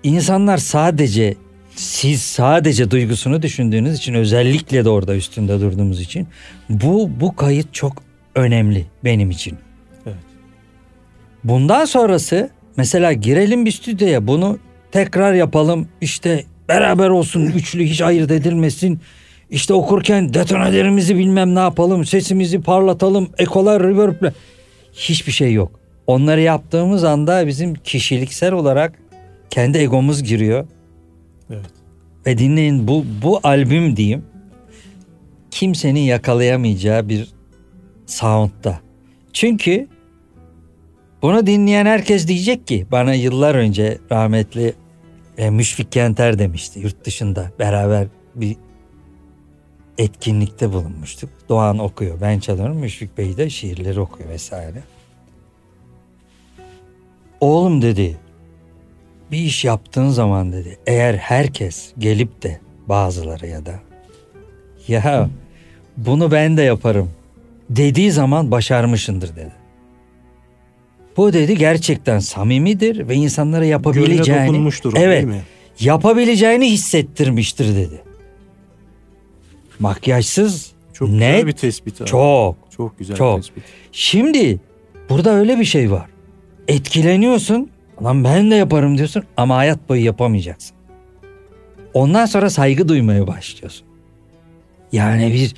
[0.04, 1.36] İnsanlar sadece
[1.78, 6.28] siz sadece duygusunu düşündüğünüz için özellikle de orada üstünde durduğumuz için
[6.70, 8.04] bu bu kayıt çok
[8.36, 9.58] önemli benim için.
[10.06, 10.16] Evet.
[11.44, 14.60] Bundan sonrası mesela girelim bir stüdyoya bunu
[14.92, 19.00] tekrar yapalım işte beraber olsun üçlü hiç ayırt edilmesin.
[19.50, 24.34] İşte okurken detonaderimizi bilmem ne yapalım sesimizi parlatalım ekolar reverb'le
[24.94, 25.80] hiçbir şey yok.
[26.08, 28.94] Onları yaptığımız anda bizim kişiliksel olarak
[29.50, 30.68] kendi egomuz giriyor.
[31.50, 31.72] Evet.
[32.26, 34.26] Ve dinleyin bu bu albüm diyeyim
[35.52, 37.28] kimsenin yakalayamayacağı bir
[38.06, 38.80] sound'da.
[39.34, 39.88] Çünkü
[41.22, 44.74] bunu dinleyen herkes diyecek ki bana yıllar önce rahmetli
[45.38, 48.56] e, Müşfik Kenter demişti yurt dışında beraber bir
[49.98, 51.30] etkinlikte bulunmuştuk.
[51.50, 54.84] Doğan okuyor ben çalıyorum Müşfik Bey de şiirleri okuyor vesaire.
[57.40, 58.18] Oğlum dedi
[59.32, 63.80] bir iş yaptığın zaman dedi eğer herkes gelip de bazıları ya da
[64.88, 65.30] ya
[65.98, 67.12] bunu ben de yaparım
[67.70, 69.52] dediği zaman başarmışındır dedi.
[71.18, 75.42] Bu dedi gerçekten samimidir ve insanlara yapabileceğini evet, değil mi?
[75.80, 78.02] yapabileceğini hissettirmiştir dedi.
[79.80, 82.02] Makyajsız Çok net güzel bir tespit.
[82.02, 82.10] abi.
[82.10, 82.56] çok.
[82.78, 83.38] Çok güzel çok.
[83.38, 83.64] bir tespit.
[83.92, 84.60] Şimdi
[85.10, 86.06] burada öyle bir şey var.
[86.68, 87.70] Etkileniyorsun.
[88.04, 90.78] Lan ben de yaparım diyorsun ama hayat boyu yapamayacaksın.
[91.94, 93.88] Ondan sonra saygı duymaya başlıyorsun.
[94.92, 95.56] Yani bir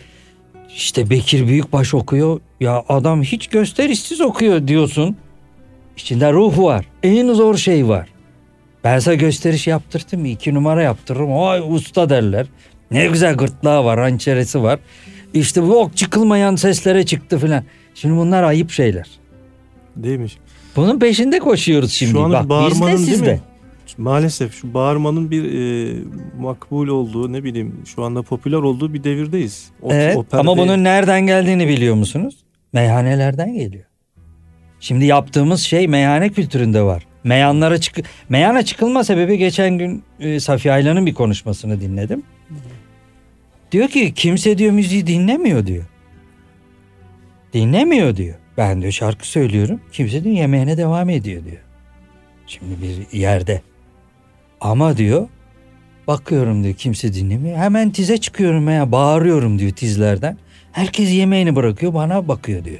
[0.75, 2.39] işte Bekir Büyükbaş okuyor.
[2.59, 5.17] Ya adam hiç gösterişsiz okuyor diyorsun.
[5.97, 6.85] İçinde ruh var.
[7.03, 8.09] En zor şey var.
[8.83, 10.25] Ben sana gösteriş yaptırdım.
[10.25, 11.43] iki numara yaptırırım.
[11.43, 12.47] Ay usta derler.
[12.91, 14.79] Ne güzel gırtlağı var, hançeresi var.
[15.33, 17.63] İşte bu ok çıkılmayan seslere çıktı filan.
[17.95, 19.07] Şimdi bunlar ayıp şeyler.
[19.95, 20.37] Değilmiş.
[20.75, 22.11] Bunun peşinde koşuyoruz şimdi.
[22.11, 23.33] Şu an Bak biz de bağırmanın değil siz de.
[23.33, 23.39] mi?
[23.97, 25.95] Maalesef şu bağırmanın bir e,
[26.39, 29.69] makbul olduğu ne bileyim şu anda popüler olduğu bir devirdeyiz.
[29.81, 32.35] O, Evet o perde- ama bunun nereden geldiğini biliyor musunuz?
[32.73, 33.83] Meyhanelerden geliyor.
[34.79, 37.03] Şimdi yaptığımız şey meyhane kültüründe var.
[37.23, 37.97] Meyanlara çık
[38.29, 42.23] meyana çıkılma sebebi geçen gün e, Safiye Aylan'ın bir konuşmasını dinledim.
[43.71, 45.83] Diyor ki kimse diyor müziği dinlemiyor diyor.
[47.53, 48.35] Dinlemiyor diyor.
[48.59, 49.81] Ben diyor şarkı söylüyorum.
[49.91, 51.61] Kimse diyor yemeğine devam ediyor diyor.
[52.47, 53.61] Şimdi bir yerde.
[54.61, 55.27] Ama diyor
[56.07, 57.57] bakıyorum diyor kimse dinlemiyor.
[57.57, 60.37] Hemen tize çıkıyorum ya bağırıyorum diyor tizlerden.
[60.71, 62.79] Herkes yemeğini bırakıyor bana bakıyor diyor.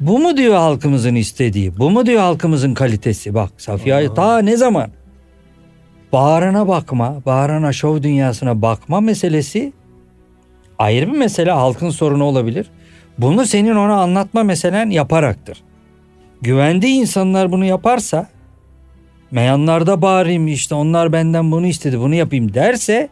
[0.00, 1.78] Bu mu diyor halkımızın istediği?
[1.78, 3.34] Bu mu diyor halkımızın kalitesi?
[3.34, 4.90] Bak Safiye ta ne zaman?
[6.12, 9.72] Bağırana bakma, bağırana şov dünyasına bakma meselesi
[10.78, 12.70] ayrı bir mesele halkın sorunu olabilir.
[13.18, 15.62] Bunu senin ona anlatma meselen yaparaktır.
[16.42, 18.28] Güvendiği insanlar bunu yaparsa
[19.30, 23.08] meyanlarda bağırayım işte onlar benden bunu istedi bunu yapayım derse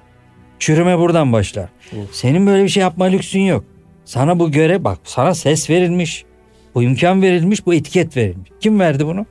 [0.59, 1.69] çürüme buradan başlar.
[1.92, 2.14] Of.
[2.14, 3.64] Senin böyle bir şey yapma lüksün yok.
[4.05, 6.25] Sana bu göre bak sana ses verilmiş.
[6.75, 8.51] Bu imkan verilmiş bu etiket verilmiş.
[8.61, 9.27] Kim verdi bunu?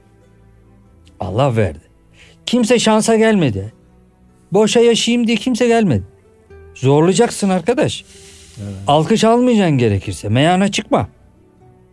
[1.20, 1.80] Allah verdi.
[2.46, 3.74] Kimse şansa gelmedi.
[4.52, 6.04] Boşa yaşayayım diye kimse gelmedi.
[6.76, 8.06] Zorlayacaksın arkadaş.
[8.88, 10.30] Alkış almayacaksın gerekirse.
[10.30, 11.08] Meyana çıkma.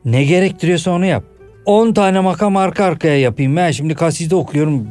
[0.05, 1.25] Ne gerektiriyorsa onu yap.
[1.66, 3.57] 10 tane makam arka arkaya yapayım.
[3.57, 4.88] Ben şimdi kaside okuyorum.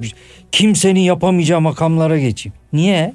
[0.52, 2.54] Kimsenin yapamayacağı makamlara geçeyim.
[2.74, 3.14] Niye?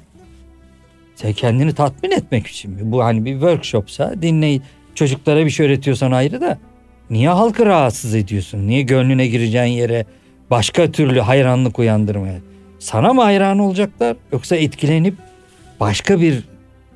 [1.15, 2.79] Sen kendini tatmin etmek için mi?
[2.83, 4.63] Bu hani bir workshopsa dinleyin.
[4.95, 6.57] Çocuklara bir şey öğretiyorsan ayrı da.
[7.09, 8.67] Niye halkı rahatsız ediyorsun?
[8.67, 10.05] Niye gönlüne gireceğin yere
[10.49, 12.39] başka türlü hayranlık uyandırmaya?
[12.79, 15.13] Sana mı hayran olacaklar yoksa etkilenip
[15.79, 16.43] başka bir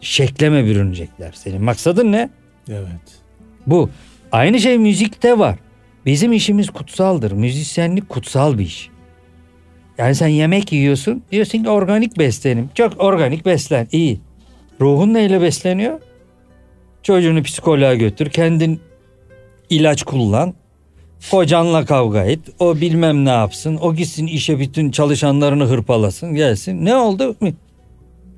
[0.02, 1.32] şekle mi bürünecekler?
[1.34, 2.30] Senin maksadın ne?
[2.70, 3.22] Evet.
[3.68, 3.90] Bu.
[4.32, 5.56] Aynı şey müzikte var.
[6.06, 7.32] Bizim işimiz kutsaldır.
[7.32, 8.90] Müzisyenlik kutsal bir iş.
[9.98, 11.24] Yani sen yemek yiyorsun.
[11.32, 12.70] Diyorsun ki organik beslenim.
[12.76, 13.88] Çok organik beslen.
[13.92, 14.20] iyi.
[14.82, 16.00] Ruhun neyle besleniyor?
[17.04, 18.30] Çocuğunu psikoloğa götür.
[18.30, 18.80] Kendin
[19.70, 20.54] ilaç kullan.
[21.32, 22.40] Kocanla kavga et.
[22.60, 23.78] O bilmem ne yapsın.
[23.82, 26.36] O gitsin işe bütün çalışanlarını hırpalasın.
[26.36, 26.86] Gelsin.
[26.86, 27.36] Ne oldu?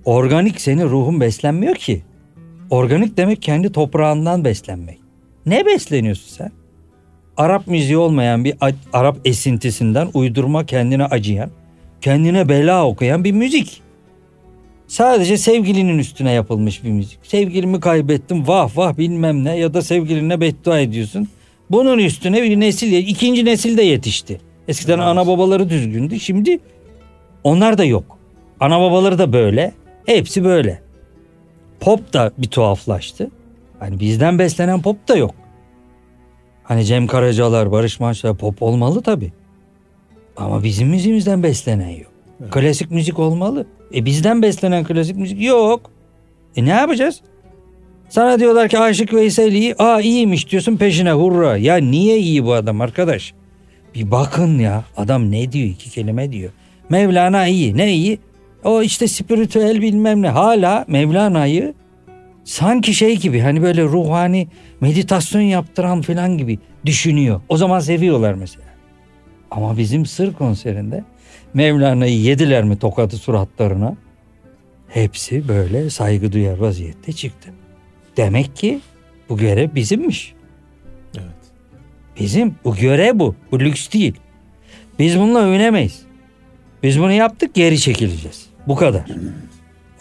[0.05, 2.01] Organik senin ruhun beslenmiyor ki.
[2.69, 4.97] Organik demek kendi toprağından beslenmek.
[5.45, 6.51] Ne besleniyorsun sen?
[7.37, 8.55] Arap müziği olmayan bir
[8.93, 11.49] Arap esintisinden uydurma kendine acıyan,
[12.01, 13.81] kendine bela okuyan bir müzik.
[14.87, 17.19] Sadece sevgilinin üstüne yapılmış bir müzik.
[17.23, 21.27] Sevgilimi kaybettim vah vah bilmem ne ya da sevgiline beddua ediyorsun.
[21.71, 24.41] Bunun üstüne bir nesil, ikinci nesil de yetişti.
[24.67, 26.59] Eskiden ana babaları düzgündü şimdi
[27.43, 28.17] onlar da yok.
[28.59, 29.73] Ana babaları da böyle,
[30.05, 30.81] hepsi böyle.
[31.79, 33.31] Pop da bir tuhaflaştı.
[33.79, 35.35] Hani bizden beslenen pop da yok.
[36.63, 39.31] Hani Cem Karacalar, Barış Manço'lar pop olmalı tabii.
[40.37, 42.11] Ama bizim müziğimizden beslenen yok.
[42.51, 43.65] Klasik müzik olmalı.
[43.95, 45.91] E bizden beslenen klasik müzik yok.
[46.55, 47.21] E ne yapacağız?
[48.09, 49.75] Sana diyorlar ki Aşık Veysel iyi.
[49.79, 51.57] Aa iyiymiş diyorsun peşine hurra.
[51.57, 53.33] Ya niye iyi bu adam arkadaş?
[53.95, 56.51] Bir bakın ya adam ne diyor iki kelime diyor.
[56.89, 57.77] Mevlana iyi.
[57.77, 58.19] Ne iyi?
[58.63, 60.29] O işte spiritüel bilmem ne.
[60.29, 61.73] Hala Mevlana'yı
[62.43, 64.47] sanki şey gibi hani böyle ruhani
[64.81, 67.41] meditasyon yaptıran falan gibi düşünüyor.
[67.49, 68.67] O zaman seviyorlar mesela.
[69.51, 71.03] Ama bizim sır konserinde
[71.53, 73.95] Mevlana'yı yediler mi tokadı suratlarına?
[74.87, 77.49] Hepsi böyle saygı duyar vaziyette çıktı.
[78.17, 78.79] Demek ki
[79.29, 80.33] bu görev bizimmiş.
[81.17, 81.27] Evet.
[82.19, 82.55] Bizim.
[82.63, 83.35] Bu görev bu.
[83.51, 84.13] Bu lüks değil.
[84.99, 86.01] Biz bununla övünemeyiz.
[86.83, 88.52] Biz bunu yaptık geri çekileceğiz.
[88.67, 89.05] Bu kadar.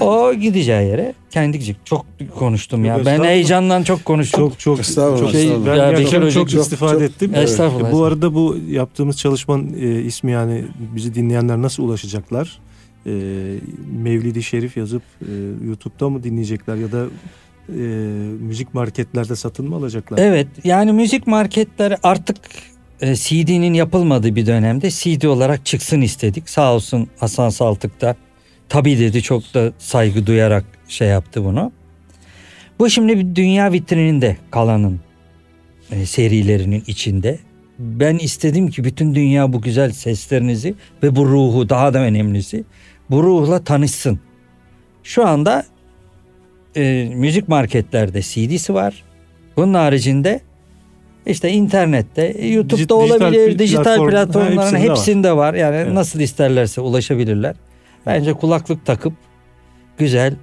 [0.01, 1.77] O gideceği yere kendi gidecek.
[1.85, 2.07] Çok
[2.38, 3.05] konuştum ya.
[3.07, 4.40] Ben heyecandan çok konuştum.
[4.48, 5.72] Çok çok Estağfurullah, çok Şey, estağfurullah.
[5.72, 7.35] ben ya gerçekten Bekir çok, çok- istifade çok- ettim.
[7.35, 7.92] Estağfurullah.
[7.92, 12.59] Bu arada bu yaptığımız çalışmanın e, ismi yani bizi dinleyenler nasıl ulaşacaklar?
[13.07, 13.11] E,
[14.03, 15.27] Mevlidi Şerif yazıp e,
[15.66, 17.05] YouTube'da mı dinleyecekler ya da
[17.68, 17.72] e,
[18.40, 20.18] müzik marketlerde satın mı alacaklar?
[20.18, 22.37] Evet yani müzik marketleri artık
[23.01, 26.48] e, CD'nin yapılmadığı bir dönemde CD olarak çıksın istedik.
[26.48, 28.16] Sağ olsun Hasan Saltık da
[28.72, 31.72] tabii dedi çok da saygı duyarak şey yaptı bunu.
[32.78, 35.00] Bu şimdi bir dünya vitrininde kalanın
[35.90, 37.38] e, serilerinin içinde.
[37.78, 42.64] Ben istedim ki bütün dünya bu güzel seslerinizi ve bu ruhu daha da önemlisi
[43.11, 44.20] bu ruhla tanışsın.
[45.02, 45.64] Şu anda
[46.76, 49.02] e, müzik marketlerde CD'si var.
[49.56, 50.40] Bunun haricinde
[51.26, 55.54] işte internette, YouTube'da Dijit- dijital olabilir, pl- dijital platform- platformların hepsinde hepsinde, var.
[55.54, 55.92] Yani Evet.
[55.92, 57.56] nasıl isterlerse ulaşabilirler.
[58.07, 59.12] Bence kulaklık takıp
[59.99, 60.37] güzel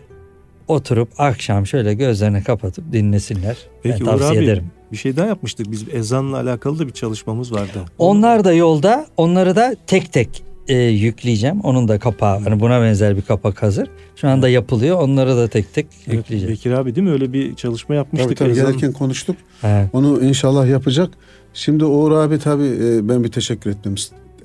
[0.68, 3.58] oturup akşam şöyle gözlerini kapatıp dinlesinler.
[3.84, 4.72] Peki ben tavsiye abi ederim.
[4.92, 5.72] bir şey daha yapmıştık.
[5.72, 7.86] Biz ezanla alakalı da bir çalışmamız vardı.
[7.98, 9.08] Onlar da yolda.
[9.18, 11.62] Onları da tek tek e, yükleyeceğim.
[11.62, 13.90] Onun da kapağı hani buna benzer bir kapak hazır.
[14.16, 15.02] Şu anda yapılıyor.
[15.02, 16.54] Onları da tek tek Evet, yükleyeceğim.
[16.56, 17.14] Bekir abi değil mi?
[17.14, 18.38] Öyle bir çalışma yapmıştık.
[18.38, 19.36] Tabii tabii gelirken konuştuk.
[19.64, 19.90] Evet.
[19.94, 21.10] Onu inşallah yapacak.
[21.54, 23.96] Şimdi Uğur abi tabii e, ben bir teşekkür etmem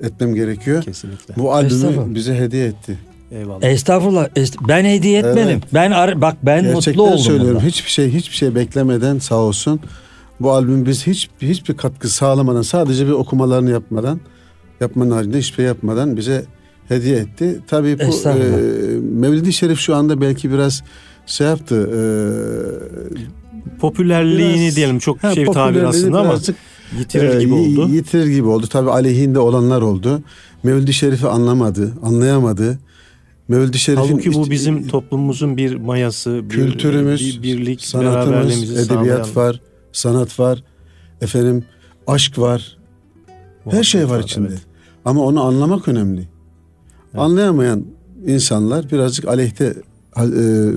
[0.01, 0.83] etmem gerekiyor.
[0.83, 1.33] Kesinlikle.
[1.37, 2.97] Bu albümü bize hediye etti.
[3.31, 3.63] Eyvallah.
[3.63, 4.27] Estağfurullah.
[4.27, 5.47] est- ben hediye etmedim.
[5.49, 5.63] Evet.
[5.73, 7.17] Ben ar- bak ben Gerçekten mutlu oldum.
[7.23, 7.55] söylüyorum.
[7.55, 7.67] bundan.
[7.67, 9.79] Hiçbir şey hiçbir şey beklemeden sağ olsun.
[10.39, 14.19] Bu albüm biz hiç hiçbir katkı sağlamadan sadece bir okumalarını yapmadan
[14.81, 16.45] yapmanın haricinde hiçbir şey yapmadan bize
[16.87, 17.59] hediye etti.
[17.67, 18.35] Tabii bu e,
[18.99, 20.83] Mevlid-i Şerif şu anda belki biraz
[21.25, 21.89] şey yaptı.
[23.79, 26.55] Popülerliğini Biraz- diyelim çok e, şey bir tabir aslında ama birazcık,
[26.99, 27.89] yitirir e, gibi oldu.
[27.89, 28.67] Yitirir gibi oldu.
[28.67, 30.21] Tabii aleyhinde olanlar oldu.
[30.63, 32.79] Mevlid-i Şerif'i anlamadı, anlayamadı.
[33.47, 39.35] Mevlid-i Şerif'in Halbuki bu bizim toplumumuzun bir mayası, bir, kültürümüz, bir birlik, sanatımız, edebiyat sağlayan
[39.35, 40.63] var, sanat var,
[41.21, 41.65] efendim
[42.07, 42.77] aşk var,
[43.25, 44.47] her muhabbet şey var içinde.
[44.47, 44.61] evet.
[45.05, 46.27] Ama onu anlamak önemli.
[47.17, 47.85] Anlayamayan
[48.25, 49.73] insanlar birazcık aleyhte e,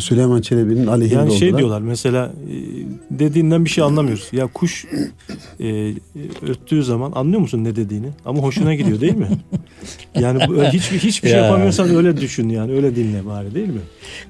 [0.00, 1.38] Süleyman Çelebi'nin aleyhinde Yani oldular.
[1.38, 2.54] şey diyorlar mesela e,
[3.18, 4.28] dediğinden bir şey anlamıyoruz.
[4.32, 4.86] Ya kuş
[5.60, 5.92] e,
[6.48, 8.08] öttüğü zaman anlıyor musun ne dediğini?
[8.24, 9.28] Ama hoşuna gidiyor değil mi?
[10.20, 11.44] Yani bu, hiçbir hiçbir şey Ya.
[11.44, 13.80] yapamıyorsan öyle düşün yani öyle dinle bari değil mi?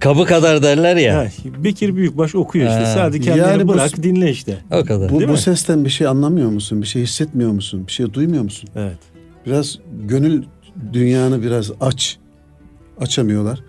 [0.01, 1.23] Kabı kadar derler ya.
[1.23, 1.31] Ya,
[1.65, 2.79] Bekir Büyükbaş okuyor işte.
[2.81, 2.87] Ha.
[2.95, 4.59] Sadece kendini Yani bu- bırak dinle işte.
[4.71, 5.11] O kadar.
[5.11, 6.83] Bu, bu sesten bir şey anlamıyor musun?
[6.83, 7.85] Bir şey hissetmiyor musun?
[7.87, 8.69] Bir şey duymuyor musun?
[8.77, 8.99] Evet.
[9.47, 10.43] Biraz gönül
[10.93, 12.19] dünyanı biraz aç.
[13.01, 13.61] Açamıyorlar.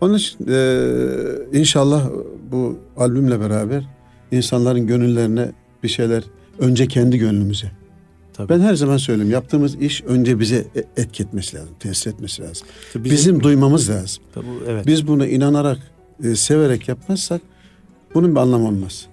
[0.00, 2.10] Onun için e, inşallah
[2.52, 3.84] bu albümle beraber
[4.32, 6.22] insanların gönüllerine bir şeyler
[6.58, 7.70] önce kendi gönlümüze.
[8.32, 8.48] Tabii.
[8.48, 12.66] Ben her zaman söylüyorum yaptığımız iş önce bize e- etki etmesi lazım, tesir etmesi lazım.
[12.92, 14.22] Tabii Bizim, bizim, duymamız lazım.
[14.34, 14.86] tabii, evet.
[14.86, 15.78] Biz bunu inanarak,
[16.24, 17.40] e, severek yapmazsak
[18.14, 19.06] bunun bir anlamı olmaz.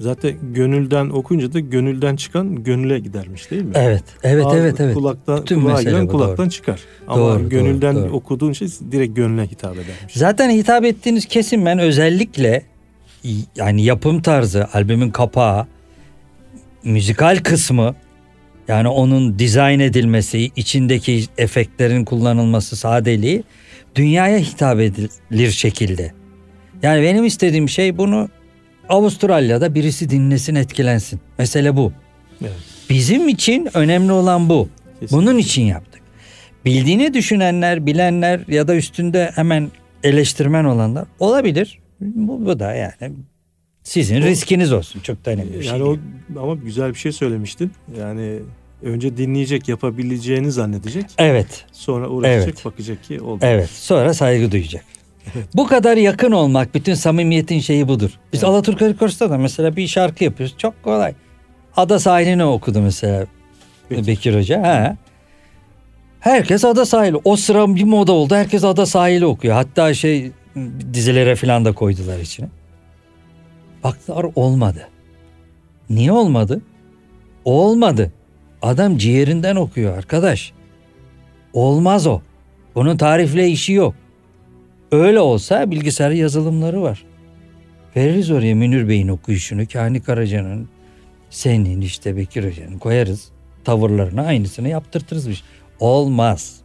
[0.00, 3.72] Zaten gönülden okuyunca da gönülden çıkan gönüle gidermiş değil mi?
[3.74, 4.02] Evet.
[4.22, 4.94] Evet Ağız- evet evet.
[4.94, 6.50] Kulaktan, Bütün kulağa giren kulaktan doğru.
[6.50, 6.80] çıkar.
[7.08, 8.12] Ama Doğru, gönülden doğru, doğru.
[8.12, 10.14] okuduğun şey direkt gönlüne hitap edermiş.
[10.14, 12.62] Zaten hitap ettiğiniz kesim ben özellikle
[13.56, 15.66] yani yapım tarzı, albümün kapağı,
[16.84, 17.94] müzikal kısmı
[18.68, 23.44] yani onun dizayn edilmesi, içindeki efektlerin kullanılması, sadeliği
[23.94, 26.12] dünyaya hitap edilir şekilde.
[26.82, 28.28] Yani benim istediğim şey bunu
[28.88, 31.20] Avustralya'da birisi dinlesin, etkilensin.
[31.38, 31.92] Mesele bu.
[32.42, 32.52] Evet.
[32.90, 34.68] Bizim için önemli olan bu.
[35.00, 35.16] Kesinlikle.
[35.16, 36.02] Bunun için yaptık.
[36.64, 39.70] Bildiğini düşünenler, bilenler ya da üstünde hemen
[40.04, 41.78] eleştirmen olanlar olabilir.
[42.00, 42.92] Bu, bu da yani
[43.82, 45.00] sizin riskiniz olsun.
[45.00, 45.72] Çok da önemli bir şey.
[45.72, 45.98] Yani değil.
[46.36, 47.72] o ama güzel bir şey söylemiştin.
[47.98, 48.38] Yani
[48.82, 51.04] önce dinleyecek, yapabileceğini zannedecek.
[51.18, 52.64] Evet, Sonra uğraşacak, Evet.
[52.64, 53.40] bakacak ki oldu.
[53.42, 53.70] evet.
[53.70, 54.84] Sonra saygı duyacak.
[55.54, 58.10] Bu kadar yakın olmak, bütün samimiyetin şeyi budur.
[58.32, 60.54] Biz Alaturka Rekords'ta da mesela bir şarkı yapıyoruz.
[60.58, 61.14] Çok kolay.
[61.76, 63.26] Ada sahilini okudu mesela
[63.90, 64.06] Bekir.
[64.06, 64.62] Bekir Hoca.
[64.62, 64.96] Ha.
[66.20, 67.16] Herkes ada sahili.
[67.24, 68.34] O sıra bir moda oldu.
[68.34, 69.54] Herkes ada sahili okuyor.
[69.54, 70.32] Hatta şey
[70.92, 72.48] dizilere falan da koydular içine.
[73.84, 74.88] Baktılar olmadı.
[75.90, 76.62] Niye olmadı?
[77.44, 78.12] O olmadı.
[78.62, 80.52] Adam ciğerinden okuyor arkadaş.
[81.52, 82.20] Olmaz o.
[82.74, 83.94] Bunun tarifle işi yok.
[84.92, 87.04] Öyle olsa bilgisayar yazılımları var.
[87.96, 90.68] Veririz oraya Münir Bey'in okuyuşunu, Kani Karaca'nın,
[91.30, 93.28] senin işte Bekir Hoca'nın koyarız.
[93.64, 95.28] Tavırlarını aynısını yaptırtırız.
[95.28, 95.44] bir şey.
[95.80, 96.56] Olmaz.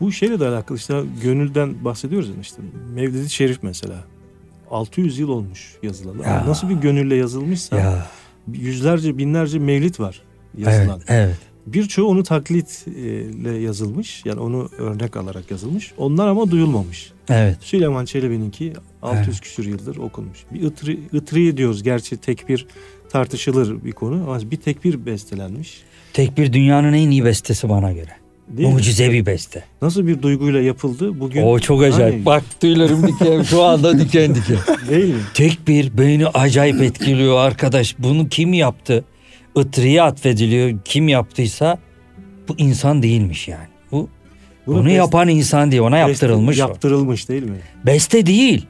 [0.00, 2.62] Bu şeyle de alakalı işte gönülden bahsediyoruz ya işte.
[2.94, 3.94] Mevlid-i Şerif mesela.
[4.70, 6.22] 600 yıl olmuş yazılalı.
[6.22, 6.44] Ya.
[6.46, 8.06] Nasıl bir gönülle yazılmışsa Ya
[8.52, 10.22] yüzlerce binlerce mevlit var
[10.58, 11.00] evet yazılan.
[11.08, 11.36] evet.
[11.66, 14.22] Birçoğu onu taklitle yazılmış.
[14.24, 15.92] Yani onu örnek alarak yazılmış.
[15.98, 17.12] Onlar ama duyulmamış.
[17.28, 17.56] Evet.
[17.60, 19.40] Süleyman Çelebi'ninki 600 Evet.
[19.40, 20.38] küsur yıldır okunmuş.
[20.54, 21.82] Bir ıtri, ıtriye diyoruz.
[21.82, 22.66] Gerçi tekbir
[23.10, 25.80] tartışılır bir konu ama bir tekbir bestelenmiş.
[26.12, 28.10] Tek bir dünyanın en iyi bestesi bana göre.
[28.48, 28.74] Değil mi?
[28.74, 29.64] Mucizevi beste.
[29.82, 31.42] Nasıl bir duyguyla yapıldı bugün?
[31.42, 32.14] O çok acayip.
[32.14, 34.56] Hani- Bak tüylerim diken şu anda diken diken.
[34.90, 35.20] Değil mi?
[35.34, 37.96] Tek bir beni acayip etkiliyor arkadaş.
[37.98, 39.04] Bunu kim yaptı?
[39.56, 40.78] Itriye atfediliyor.
[40.84, 41.78] Kim yaptıysa
[42.48, 43.66] bu insan değilmiş yani.
[43.92, 44.08] Bu
[44.66, 46.60] Bunu Bunu best- yapan insan diye ona best- yaptırılmış o.
[46.60, 47.58] Yaptırılmış değil mi?
[47.86, 48.66] Beste değil.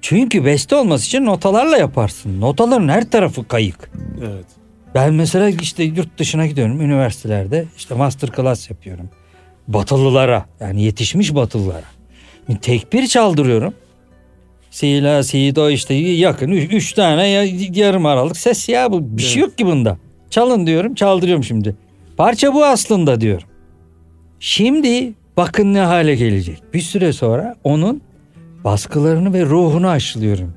[0.00, 2.40] Çünkü beste olması için notalarla yaparsın.
[2.40, 3.90] Notaların her tarafı kayık.
[4.18, 4.44] Evet.
[4.94, 9.08] Ben mesela işte yurt dışına gidiyorum üniversitelerde işte master class yapıyorum.
[9.68, 11.84] Batılılara yani yetişmiş Batılılara.
[12.62, 13.74] Tekbir çaldırıyorum.
[14.70, 17.44] Si la si do işte yakın üç, üç tane ya,
[17.74, 19.48] yarım aralık ses ya bu bir şey Evet.
[19.50, 19.98] yok ki bunda.
[20.34, 21.76] Çalın diyorum çaldırıyorum şimdi.
[22.16, 23.48] Parça bu aslında diyorum.
[24.40, 26.62] Şimdi bakın ne hale gelecek.
[26.74, 28.00] Bir süre sonra onun
[28.64, 30.54] baskılarını ve ruhunu aşılıyorum.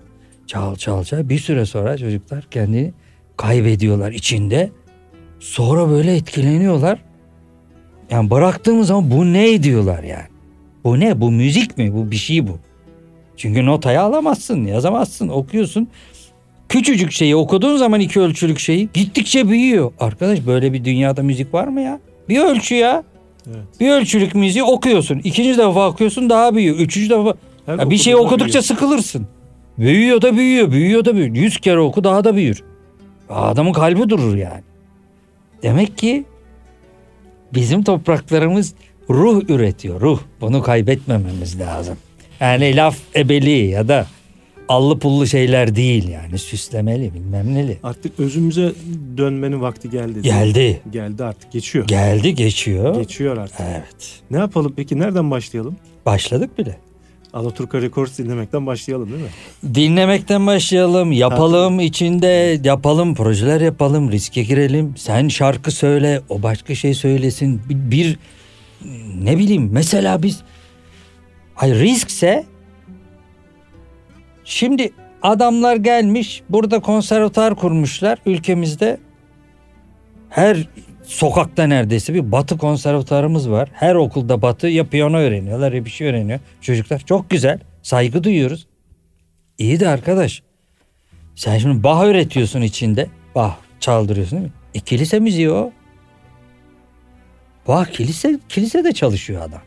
[0.47, 1.30] Çal çal çal.
[1.30, 2.93] Bir süre sonra çocuklar kendini
[3.38, 4.71] kaybediyorlar içinde.
[5.39, 6.99] Sonra böyle etkileniyorlar.
[8.09, 10.28] Yani bıraktığımız zaman bu ne diyorlar yani.
[10.84, 11.21] Bu ne?
[11.21, 11.93] Bu müzik mi?
[11.93, 12.59] Bu bir şey bu.
[13.36, 15.88] Çünkü notayı alamazsın, yazamazsın, okuyorsun.
[16.70, 19.91] Küçücük şeyi okuduğun zaman iki ölçülük şeyi gittikçe büyüyor.
[19.99, 21.99] Arkadaş böyle bir dünyada müzik var mı ya?
[22.30, 23.03] Bir ölçü ya.
[23.47, 23.80] Evet.
[23.80, 25.22] Bir ölçülük müziği okuyorsun.
[25.24, 26.76] İkinci defa okuyorsun daha büyüyor.
[26.76, 27.34] Üçüncü defa
[27.65, 28.63] Her ya bir şey okudukça büyüyor.
[28.63, 29.28] sıkılırsın.
[29.78, 31.36] Büyüyor da büyüyor, büyüyor da büyüyor.
[31.36, 32.63] Yüz kere oku daha da büyür.
[33.30, 34.61] Adamın kalbi durur yani.
[35.63, 36.26] Demek ki
[37.53, 38.74] bizim topraklarımız
[39.09, 40.20] ruh üretiyor, ruh.
[40.41, 41.97] Bunu kaybetmememiz lazım.
[42.39, 44.07] Yani laf ebeli ya da
[44.68, 47.78] allı pullu şeyler değil yani süslemeli bilmem neli.
[47.84, 48.72] Artık özümüze
[49.18, 50.22] dönmenin vakti geldi.
[50.22, 50.82] Geldi.
[50.91, 51.88] Geldi artık geçiyor.
[51.88, 52.95] Geldi geçiyor.
[52.95, 53.59] Geçiyor artık.
[53.70, 54.22] Evet.
[54.32, 55.76] Ne yapalım peki nereden başlayalım?
[56.05, 56.78] Başladık bile.
[57.34, 59.76] Alaturka Records dinlemekten başlayalım değil mi?
[59.76, 64.93] Dinlemekten başlayalım, yapalım içinde, yapalım projeler yapalım, riske girelim.
[64.97, 67.61] Sen şarkı söyle, o başka şey söylesin.
[67.70, 68.20] Bir, bir
[69.24, 70.39] ne bileyim mesela biz
[71.57, 72.45] ay riskse
[74.47, 78.97] şimdi adamlar gelmiş burada konservatuar kurmuşlar ülkemizde.
[80.29, 80.67] Her
[81.03, 83.69] sokakta neredeyse bir batı konservatuarımız var.
[83.73, 86.39] Her okulda batı ya piyano öğreniyorlar ya bir şey öğreniyor.
[86.61, 87.59] Çocuklar çok güzel.
[87.81, 88.67] Saygı duyuyoruz.
[89.57, 90.43] İyi de arkadaş.
[91.35, 93.07] Sen şimdi bah öğretiyorsun içinde.
[93.35, 94.53] Bah çaldırıyorsun değil mi?
[94.73, 95.71] E kilise müziği o.
[97.67, 99.61] Bah kilise, kilisede çalışıyor adam.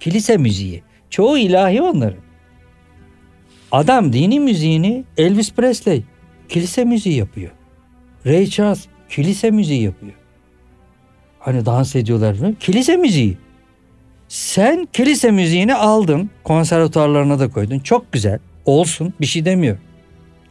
[0.00, 0.82] Kilise müziği.
[1.10, 2.25] Çoğu ilahi onların.
[3.72, 6.02] Adam dini müziğini Elvis Presley
[6.48, 7.50] kilise müziği yapıyor.
[8.26, 10.12] Ray Charles kilise müziği yapıyor.
[11.38, 12.52] Hani dans ediyorlar falan.
[12.52, 13.36] Kilise müziği.
[14.28, 17.78] Sen kilise müziğini aldın, konservatuarlarına da koydun.
[17.78, 18.38] Çok güzel.
[18.64, 19.82] Olsun, bir şey demiyorum.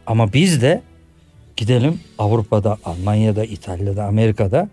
[0.07, 0.82] Ama biz de
[1.57, 4.70] gidelim Avrupa'da, Almanya'da, İtalya'da, Amerika'da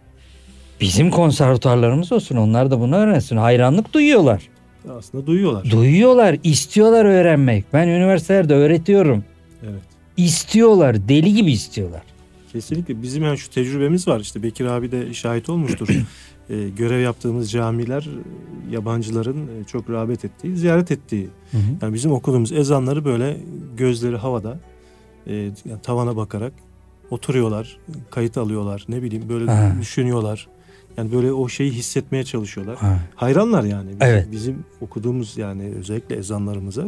[0.81, 2.37] bizim konservatuarlarımız olsun.
[2.37, 3.37] Onlar da bunu öğrensin.
[3.37, 4.43] Hayranlık duyuyorlar.
[4.91, 5.71] Aslında duyuyorlar.
[5.71, 7.65] Duyuyorlar, istiyorlar öğrenmek.
[7.73, 9.25] Ben üniversitelerde öğretiyorum.
[9.63, 9.83] evet.
[10.17, 12.03] İstiyorlar, deli gibi istiyorlar.
[12.53, 15.89] Kesinlikle bizim yani şu tecrübemiz var işte Bekir abi de şahit olmuştur.
[16.51, 21.29] Ee, görev yaptığımız camiler e, yabancıların e, çok rağbet ettiği, ziyaret ettiği.
[21.83, 23.37] Yani bizim okuduğumuz ezanları böyle
[23.77, 24.59] gözleri havada
[25.27, 26.53] e, yani tavana bakarak
[27.11, 27.77] oturuyorlar,
[28.11, 28.85] kayıt alıyorlar.
[28.89, 29.77] Ne bileyim böyle Ha.
[29.81, 30.49] düşünüyorlar.
[30.97, 32.77] Yani böyle o şeyi hissetmeye çalışıyorlar.
[32.77, 32.99] Ha.
[33.15, 33.89] Hayranlar yani.
[33.89, 34.27] Bizim, Evet.
[34.33, 36.83] Bizim okuduğumuz yani özellikle ezanlarımıza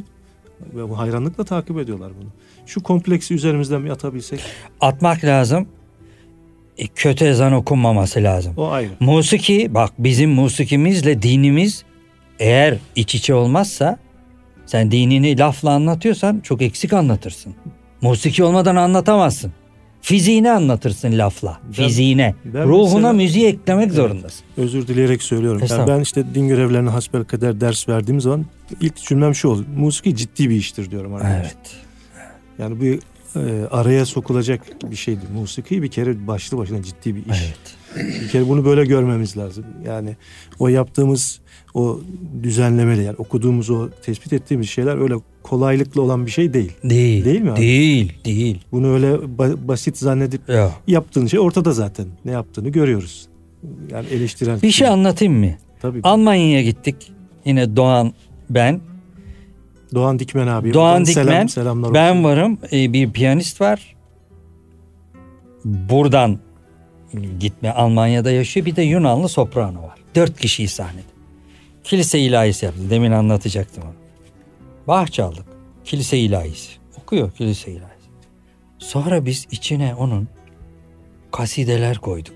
[0.75, 2.29] ve bu hayranlıkla takip ediyorlar bunu.
[2.67, 4.41] Şu kompleksi üzerimizden bir atabilsek
[4.81, 5.69] Atmak lazım.
[6.79, 8.55] E, kötü ezan okunmaması lazım.
[8.57, 8.91] o ayrı.
[9.01, 11.85] Musiki bak bizim musikimizle dinimiz
[12.39, 13.99] eğer iç içe olmazsa
[14.67, 17.55] sen dinini lafla anlatıyorsan çok eksik anlatırsın.
[18.01, 19.53] Musiki olmadan anlatamazsın.
[20.09, 21.59] Fiziğini anlatırsın lafla.
[21.67, 22.35] Ben- Fiziğine.
[22.45, 23.97] ben Ruhuna mesela- müziği eklemek Evet.
[23.97, 24.45] zorundasın.
[24.57, 25.63] Özür dileyerek söylüyorum.
[25.71, 28.47] Yani ben işte din görevlerine hasbelkader ders verdiğim zaman
[28.81, 29.65] ilk cümlem şu oldu.
[29.77, 31.41] Musiki ciddi bir iştir diyorum arkadaşlar.
[31.41, 31.57] Evet.
[32.59, 32.85] Yani bu
[33.41, 35.21] e, araya sokulacak bir şeydi.
[35.35, 37.43] Musiki bir kere başlı başına ciddi bir iş.
[37.97, 38.21] Evet.
[38.23, 39.65] Bir kere bunu böyle görmemiz lazım.
[39.87, 40.17] Yani
[40.59, 41.41] o yaptığımız
[41.75, 42.01] o
[42.43, 46.73] düzenlemeli yani okuduğumuz o tespit ettiğimiz şeyler öyle kolaylıkla olan bir şey değil.
[46.85, 47.25] Değil.
[47.25, 47.61] Değil mi abi?
[47.61, 48.13] Değil.
[48.25, 48.61] Değil.
[48.73, 50.71] Bunu öyle ba- basit zannedip Ya.
[50.87, 52.07] yaptığın şey ortada zaten.
[52.25, 53.27] Ne yaptığını görüyoruz.
[53.91, 55.51] Yani eleştiren Bir şey anlatayım mı?
[55.83, 56.01] Tabii.
[56.03, 56.97] Almanya'ya gittik.
[57.45, 58.13] Yine Doğan
[58.51, 58.81] ben.
[59.95, 60.75] Doğan Dikmen abi.
[60.75, 62.25] Doğan Oradan Dikmen, Selam, selamlar Ben olsun.
[62.25, 62.59] varım.
[62.73, 63.95] e, bir piyanist var.
[65.65, 66.39] Buradan
[67.41, 68.67] gitme Almanya'da yaşıyor.
[68.67, 69.99] Bir de Yunanlı soprano var.
[70.15, 71.14] Dört kişiyi sahnede.
[71.85, 72.91] Kilise ilahisi yaptı.
[72.91, 73.95] Demin anlatacaktım onu.
[74.89, 75.47] Bah çaldık.
[75.85, 76.73] Kilise ilahisi.
[77.03, 78.09] Okuyor kilise ilahisi.
[78.79, 80.29] Sonra biz içine onun
[81.33, 82.35] kasideler koyduk.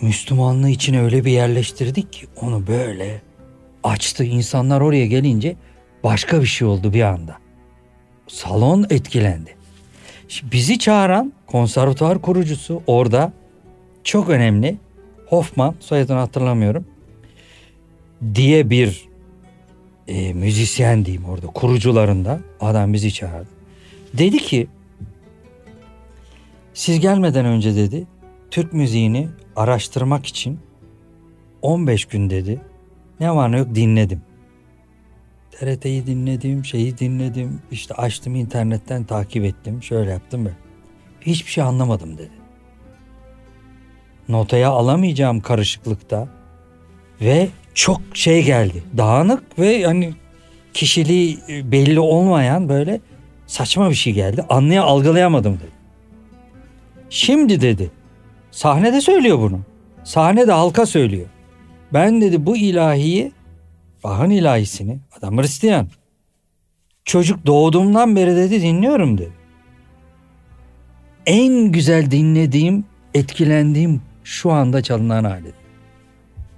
[0.00, 3.22] Müslümanlığı içine öyle bir yerleştirdik ki onu böyle
[3.84, 4.24] açtı.
[4.24, 5.56] İnsanlar oraya gelince
[6.04, 7.36] başka bir şey oldu bir anda.
[8.26, 9.56] Salon etkilendi.
[10.28, 13.32] Şimdi bizi çağıran konservatuar kurucusu orada
[14.04, 14.78] çok önemli.
[15.34, 16.84] Hoffman soyadını hatırlamıyorum.
[18.34, 19.08] diye bir
[20.08, 23.48] e, müzisyen diyeyim orada kurucularından adam bizi çağırdı.
[24.12, 24.66] Dedi ki
[26.74, 28.06] siz gelmeden önce dedi
[28.50, 30.58] Türk müziğini araştırmak için
[31.62, 32.60] 15 gün dedi
[33.20, 34.22] ne var ne yok dinledim.
[35.50, 40.56] TRT'yi dinledim, şeyi dinledim, işte açtım internetten takip ettim, şöyle yaptım böyle.
[41.20, 42.43] Hiçbir şey anlamadım dedi.
[44.28, 46.28] Notaya alamayacağım karışıklıkta
[47.20, 48.82] ve çok şey geldi.
[48.96, 50.14] Dağınık ve hani
[50.74, 53.00] kişiliği belli olmayan böyle
[53.46, 54.44] saçma bir şey geldi.
[54.48, 55.74] Anlaya algılayamadım dedi.
[57.10, 57.90] Şimdi dedi.
[58.50, 59.60] Sahnede söylüyor bunu.
[60.04, 61.26] Sahnede halka söylüyor.
[61.92, 63.32] Ben dedi bu ilahiyi
[64.04, 65.88] Bach'ın ilahisini adam Hristiyan.
[67.04, 69.32] Çocuk doğduğumdan beri dedi dinliyorum dedi.
[71.26, 75.52] En güzel dinlediğim, etkilendiğim şu anda çalınan hali.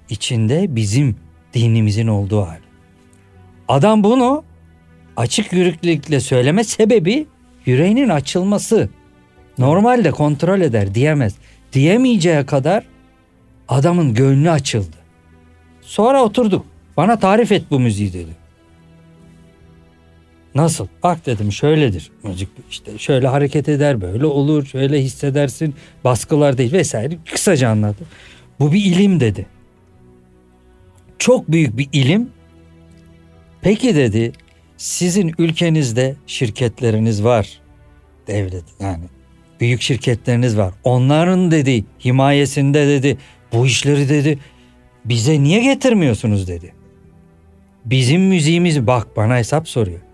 [0.09, 1.15] İçinde bizim
[1.53, 2.67] dinimizin olduğu hali.
[3.67, 4.43] Adam bunu
[5.17, 7.27] açık yüreklilikle söyleme sebebi
[7.65, 8.89] yüreğinin açılması.
[9.57, 11.35] Normalde kontrol eder diyemez.
[11.73, 12.83] Diyemeyeceği kadar
[13.67, 14.97] adamın gönlü açıldı.
[15.81, 16.65] Sonra oturduk.
[16.97, 18.46] Bana tarif et bu müziği dedi.
[20.57, 20.87] Nasıl?
[21.03, 22.11] Bak dedim şöyledir.
[22.23, 25.75] Müzik işte şöyle hareket eder, böyle olur, şöyle hissedersin.
[26.03, 27.17] Baskılar değil vesaire.
[27.31, 28.03] Kısaca anlattı.
[28.59, 29.45] Bu bir ilim dedi.
[31.19, 32.29] Çok büyük bir ilim.
[33.61, 34.31] Peki dedi
[34.77, 37.59] sizin ülkenizde şirketleriniz var.
[38.27, 39.03] Devlet yani
[39.59, 40.73] büyük şirketleriniz var.
[40.83, 43.17] Onların dedi himayesinde dedi
[43.53, 44.39] bu işleri dedi
[45.05, 46.73] bize niye getirmiyorsunuz dedi.
[47.85, 50.06] Bizim müziğimizi bak bana hesap soruyor.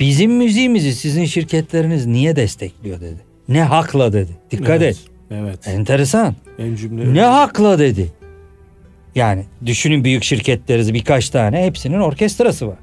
[0.00, 3.20] Bizim müziğimizi sizin şirketleriniz niye destekliyor dedi.
[3.48, 4.30] Ne hakla dedi.
[4.50, 5.10] Dikkat evet, et.
[5.30, 5.68] Evet.
[5.68, 6.34] Enteresan.
[6.58, 8.12] En cümle Ne hakla dedi.
[9.14, 12.78] Yani düşünün büyük şirketleriz birkaç tane hepsinin orkestrası var.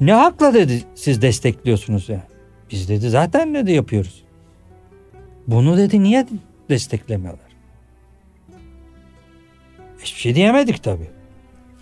[0.00, 2.22] Ne hakla dedi siz destekliyorsunuz yani.
[2.70, 4.22] Biz dedi zaten dedi yapıyoruz.
[5.46, 6.26] Bunu dedi niye
[6.70, 7.44] desteklemiyorlar?
[10.02, 11.10] Hiçbir şey diyemedik tabii.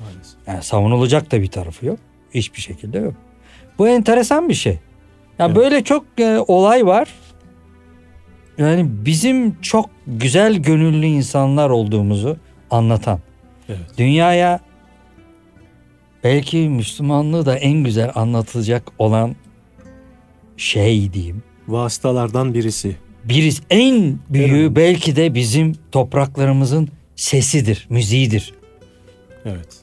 [0.00, 0.38] Maalesef.
[0.46, 1.98] Yani savunulacak da bir tarafı yok.
[2.34, 3.14] Hiçbir şekilde yok.
[3.82, 4.72] Bu enteresan bir şey.
[5.38, 5.56] Ya Evet.
[5.56, 7.08] böyle çok e, olay var.
[8.58, 12.36] Yani bizim çok güzel gönüllü insanlar olduğumuzu
[12.70, 13.20] anlatan.
[13.68, 13.78] Evet.
[13.98, 14.60] Dünyaya
[16.24, 19.36] belki Müslümanlığı da en güzel anlatılacak olan
[20.56, 21.42] şey diyeyim.
[21.68, 22.96] Vasıtalardan birisi.
[23.24, 24.76] Birisi en büyüğü Evet.
[24.76, 28.54] belki de bizim topraklarımızın sesidir, müziğidir.
[29.44, 29.81] Evet.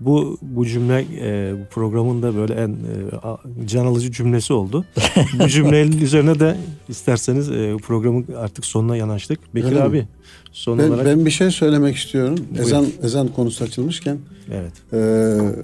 [0.00, 4.84] Bu bu cümle e, bu programın da böyle en e, can alıcı cümlesi oldu.
[5.40, 6.56] bu cümlenin üzerine de
[6.88, 9.54] isterseniz e, programın artık sonuna yanaştık.
[9.54, 9.82] Bekir Öyle mi?
[9.84, 10.06] abi
[10.52, 12.38] son Ben, olarak ben bir şey söylemek istiyorum.
[12.50, 12.60] Buyur.
[12.66, 14.18] Ezan ezan konusu açılmışken
[14.52, 15.54] evet eee,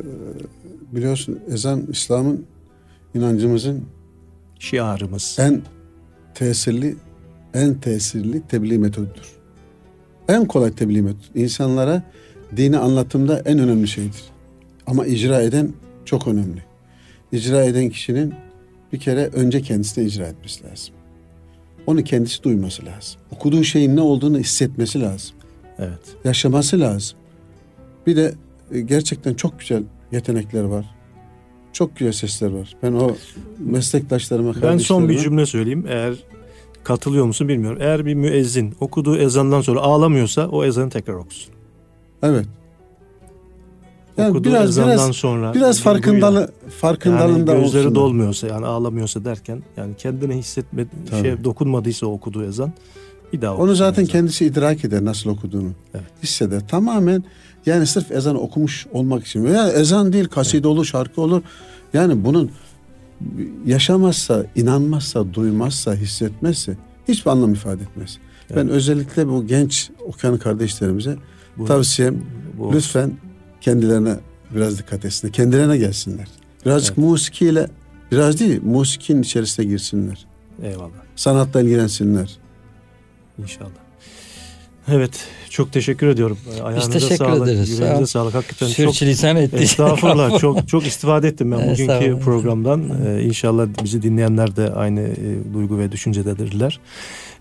[0.93, 2.45] biliyorsun ezan İslam'ın
[3.15, 3.85] inancımızın
[4.59, 5.37] şiarımız.
[5.41, 5.63] en
[6.35, 6.97] tesirli
[7.55, 9.33] en tesirli tebliğ metodudur.
[10.29, 11.23] En kolay tebliğ metodu.
[11.35, 12.03] İnsanlara
[12.57, 14.25] dini anlatımda en önemli şeydir.
[14.87, 15.73] Ama icra eden
[16.05, 16.63] çok önemli.
[17.33, 18.35] İcra eden kişinin
[18.93, 20.95] bir kere önce kendisine icra etmesi lazım.
[21.87, 23.21] Onu kendisi duyması lazım.
[23.31, 25.37] Okuduğu şeyin ne olduğunu hissetmesi lazım.
[25.79, 26.17] Evet.
[26.25, 27.19] Yaşaması lazım.
[28.07, 28.35] Bir de
[28.73, 29.83] e, gerçekten çok güzel
[30.13, 30.95] yetenekler var.
[31.73, 32.77] Çok güzel sesler var.
[32.83, 33.17] Ben o
[33.59, 35.85] meslektaşlarıma, Ben son bir cümle söyleyeyim.
[35.89, 36.15] Eğer
[36.85, 37.79] katılıyor musun bilmiyorum.
[37.81, 41.55] Eğer bir müezzin okuduğu ezandan sonra ağlamıyorsa o ezanı tekrar okusun.
[42.25, 42.47] Evet.
[44.17, 46.51] Yani okuduğu biraz ezandan biraz sonra biraz farkındalı
[46.81, 47.95] farkındalığında yani gözleri olsunlar.
[47.95, 51.21] dolmuyorsa yani ağlamıyorsa derken yani kendine hissetme Tabii.
[51.23, 52.73] şey dokunmadıysa okuduğu ezan
[53.33, 54.13] bir daha Onu zaten ezan.
[54.13, 55.71] kendisi idrak eder nasıl okuduğunu.
[55.95, 56.05] Evet.
[56.23, 56.69] Hisseder.
[56.69, 57.25] Tamamen
[57.67, 61.43] yani sırf ezan okumuş olmak için veya ezan değil kaside olur, şarkı olur.
[61.95, 62.51] Yani bunun
[63.67, 66.77] yaşamazsa, inanmazsa, duymazsa, hissetmezse
[67.09, 68.19] hiçbir anlam ifade etmez.
[68.51, 68.71] Ben Evet.
[68.71, 71.17] özellikle bu genç okuyan kardeşlerimize
[71.59, 72.23] Bu- tavsiyem
[72.59, 73.13] bu- lütfen
[73.61, 74.15] kendilerine
[74.55, 75.33] biraz dikkat etsinler.
[75.33, 76.29] Kendilerine gelsinler.
[76.67, 77.69] Birazcık musikiyle
[78.13, 80.27] biraz değil musikinin içerisine girsinler.
[80.63, 80.91] Eyvallah.
[81.17, 82.31] Sanatla ilgilensinler.
[83.39, 83.71] İnşallah.
[84.89, 85.27] Evet.
[85.51, 86.39] Çok teşekkür ediyorum.
[86.65, 87.69] Ayağınıza teşekkür sağlık, ederiz.
[87.69, 88.07] Sağ Yüreğinize ol.
[88.07, 88.35] sağlık.
[88.35, 89.61] Hakikaten çok Sürçülisan ettik.
[89.61, 90.39] Estağfurullah.
[90.41, 92.91] çok çok istifade ettim ben bugünkü programdan.
[93.07, 96.81] Ee, inşallah bizi dinleyenler de aynı e, duygu ve düşüncededirler.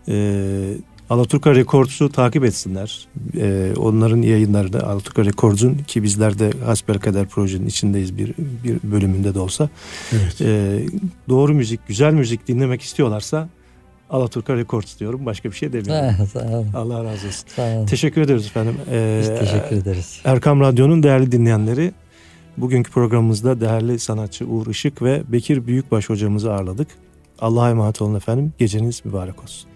[0.07, 0.73] Ee,
[1.13, 3.07] Alaturka Records'u takip etsinler.
[3.37, 9.39] Ee, onların yayınlarını Alaturka Records'un ki bizler de Hasbelkader projenin içindeyiz bir, bir bölümünde de
[9.39, 9.69] olsa.
[10.13, 10.41] Evet.
[10.41, 10.79] Ee,
[11.29, 13.49] doğru müzik, güzel müzik dinlemek istiyorlarsa
[14.09, 15.25] Alaturka Records diyorum.
[15.25, 16.27] Başka bir şey demiyorum.
[16.33, 16.67] Sağ olun.
[16.75, 17.47] Allah razı olsun.
[17.55, 17.85] Sağ olun.
[17.85, 18.75] Teşekkür ederiz efendim.
[18.91, 20.21] Ee, Biz teşekkür ederiz.
[20.25, 21.91] Erkam Radyo'nun değerli dinleyenleri,
[22.57, 26.87] bugünkü programımızda değerli sanatçı Uğur Işık ve Bekir Büyükbaş hocamızı ağırladık.
[27.39, 28.53] Allah'a emanet olun efendim.
[28.59, 29.72] Geceniz mübarek olsun.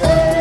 [0.00, 0.37] Hey!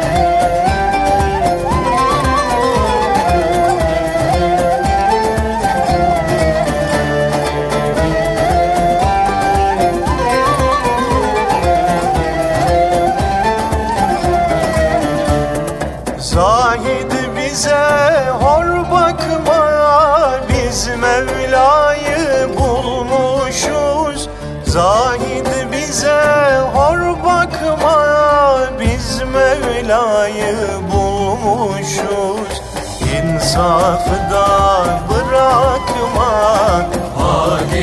[33.58, 34.48] İnsafı da
[35.10, 36.32] bırakma
[37.16, 37.74] Hak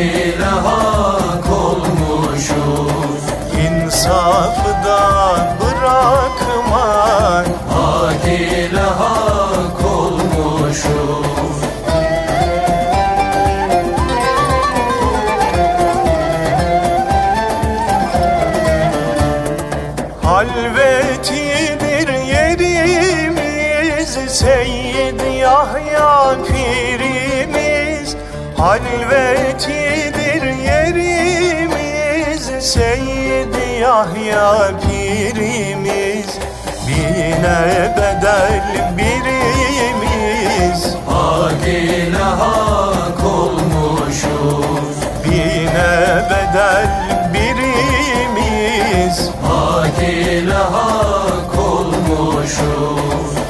[34.04, 36.38] Yahya pirimiz
[36.86, 38.62] Bine bedel
[38.96, 40.94] birimiz.
[41.08, 44.96] Hak ile hak olmuşuz?
[45.24, 46.88] Bine bedel
[47.34, 49.30] birimiz.
[49.42, 53.43] Hak ile hak olmuşuz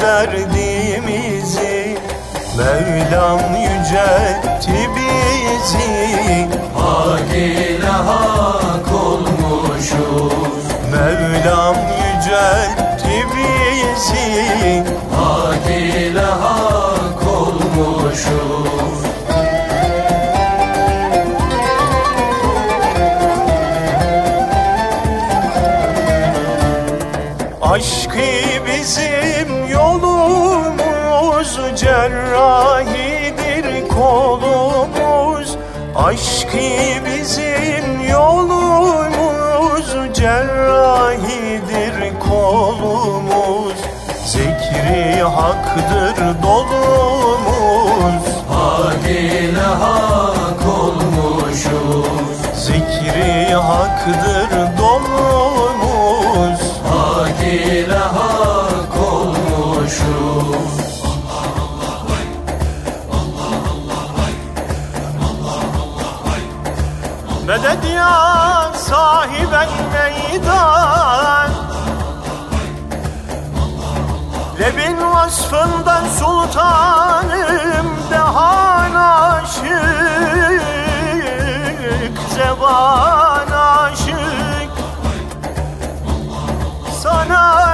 [0.00, 1.98] derdimizi
[2.58, 6.48] Mevlam yüceltti bizi.
[6.74, 10.64] Hak ile hak olmuşuz.
[10.92, 14.84] Mevlam yüceltti bizi.
[15.16, 18.98] Hak ile hak olmuşuz
[32.08, 35.56] Cerrahidir kolumuz
[35.96, 36.58] Aşkı
[37.06, 39.86] bizim yolumuz.
[40.14, 41.96] Cerrahidir
[42.28, 43.78] kolumuz
[44.26, 48.24] Zikri haktır dolumuz.
[48.48, 52.06] Hak ile hak olmuşuz.
[52.54, 54.57] Zikri haktır
[68.72, 71.50] sahiben meydan.
[74.60, 80.68] Lebin vasfından sultanım Dehan aşık
[82.34, 84.72] Zeban aşık.
[87.02, 87.67] Sana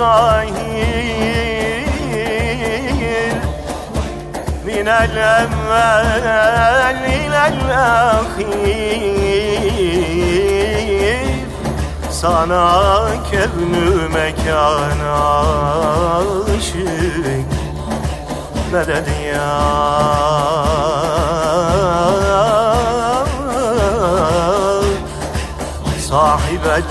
[0.00, 1.66] zahir
[4.66, 6.26] من الأول
[7.04, 8.56] إلى الأخير
[12.10, 15.00] Sana kevnü mekan
[16.56, 17.46] aşık
[18.72, 19.52] Medet ya
[26.08, 26.84] Sahibet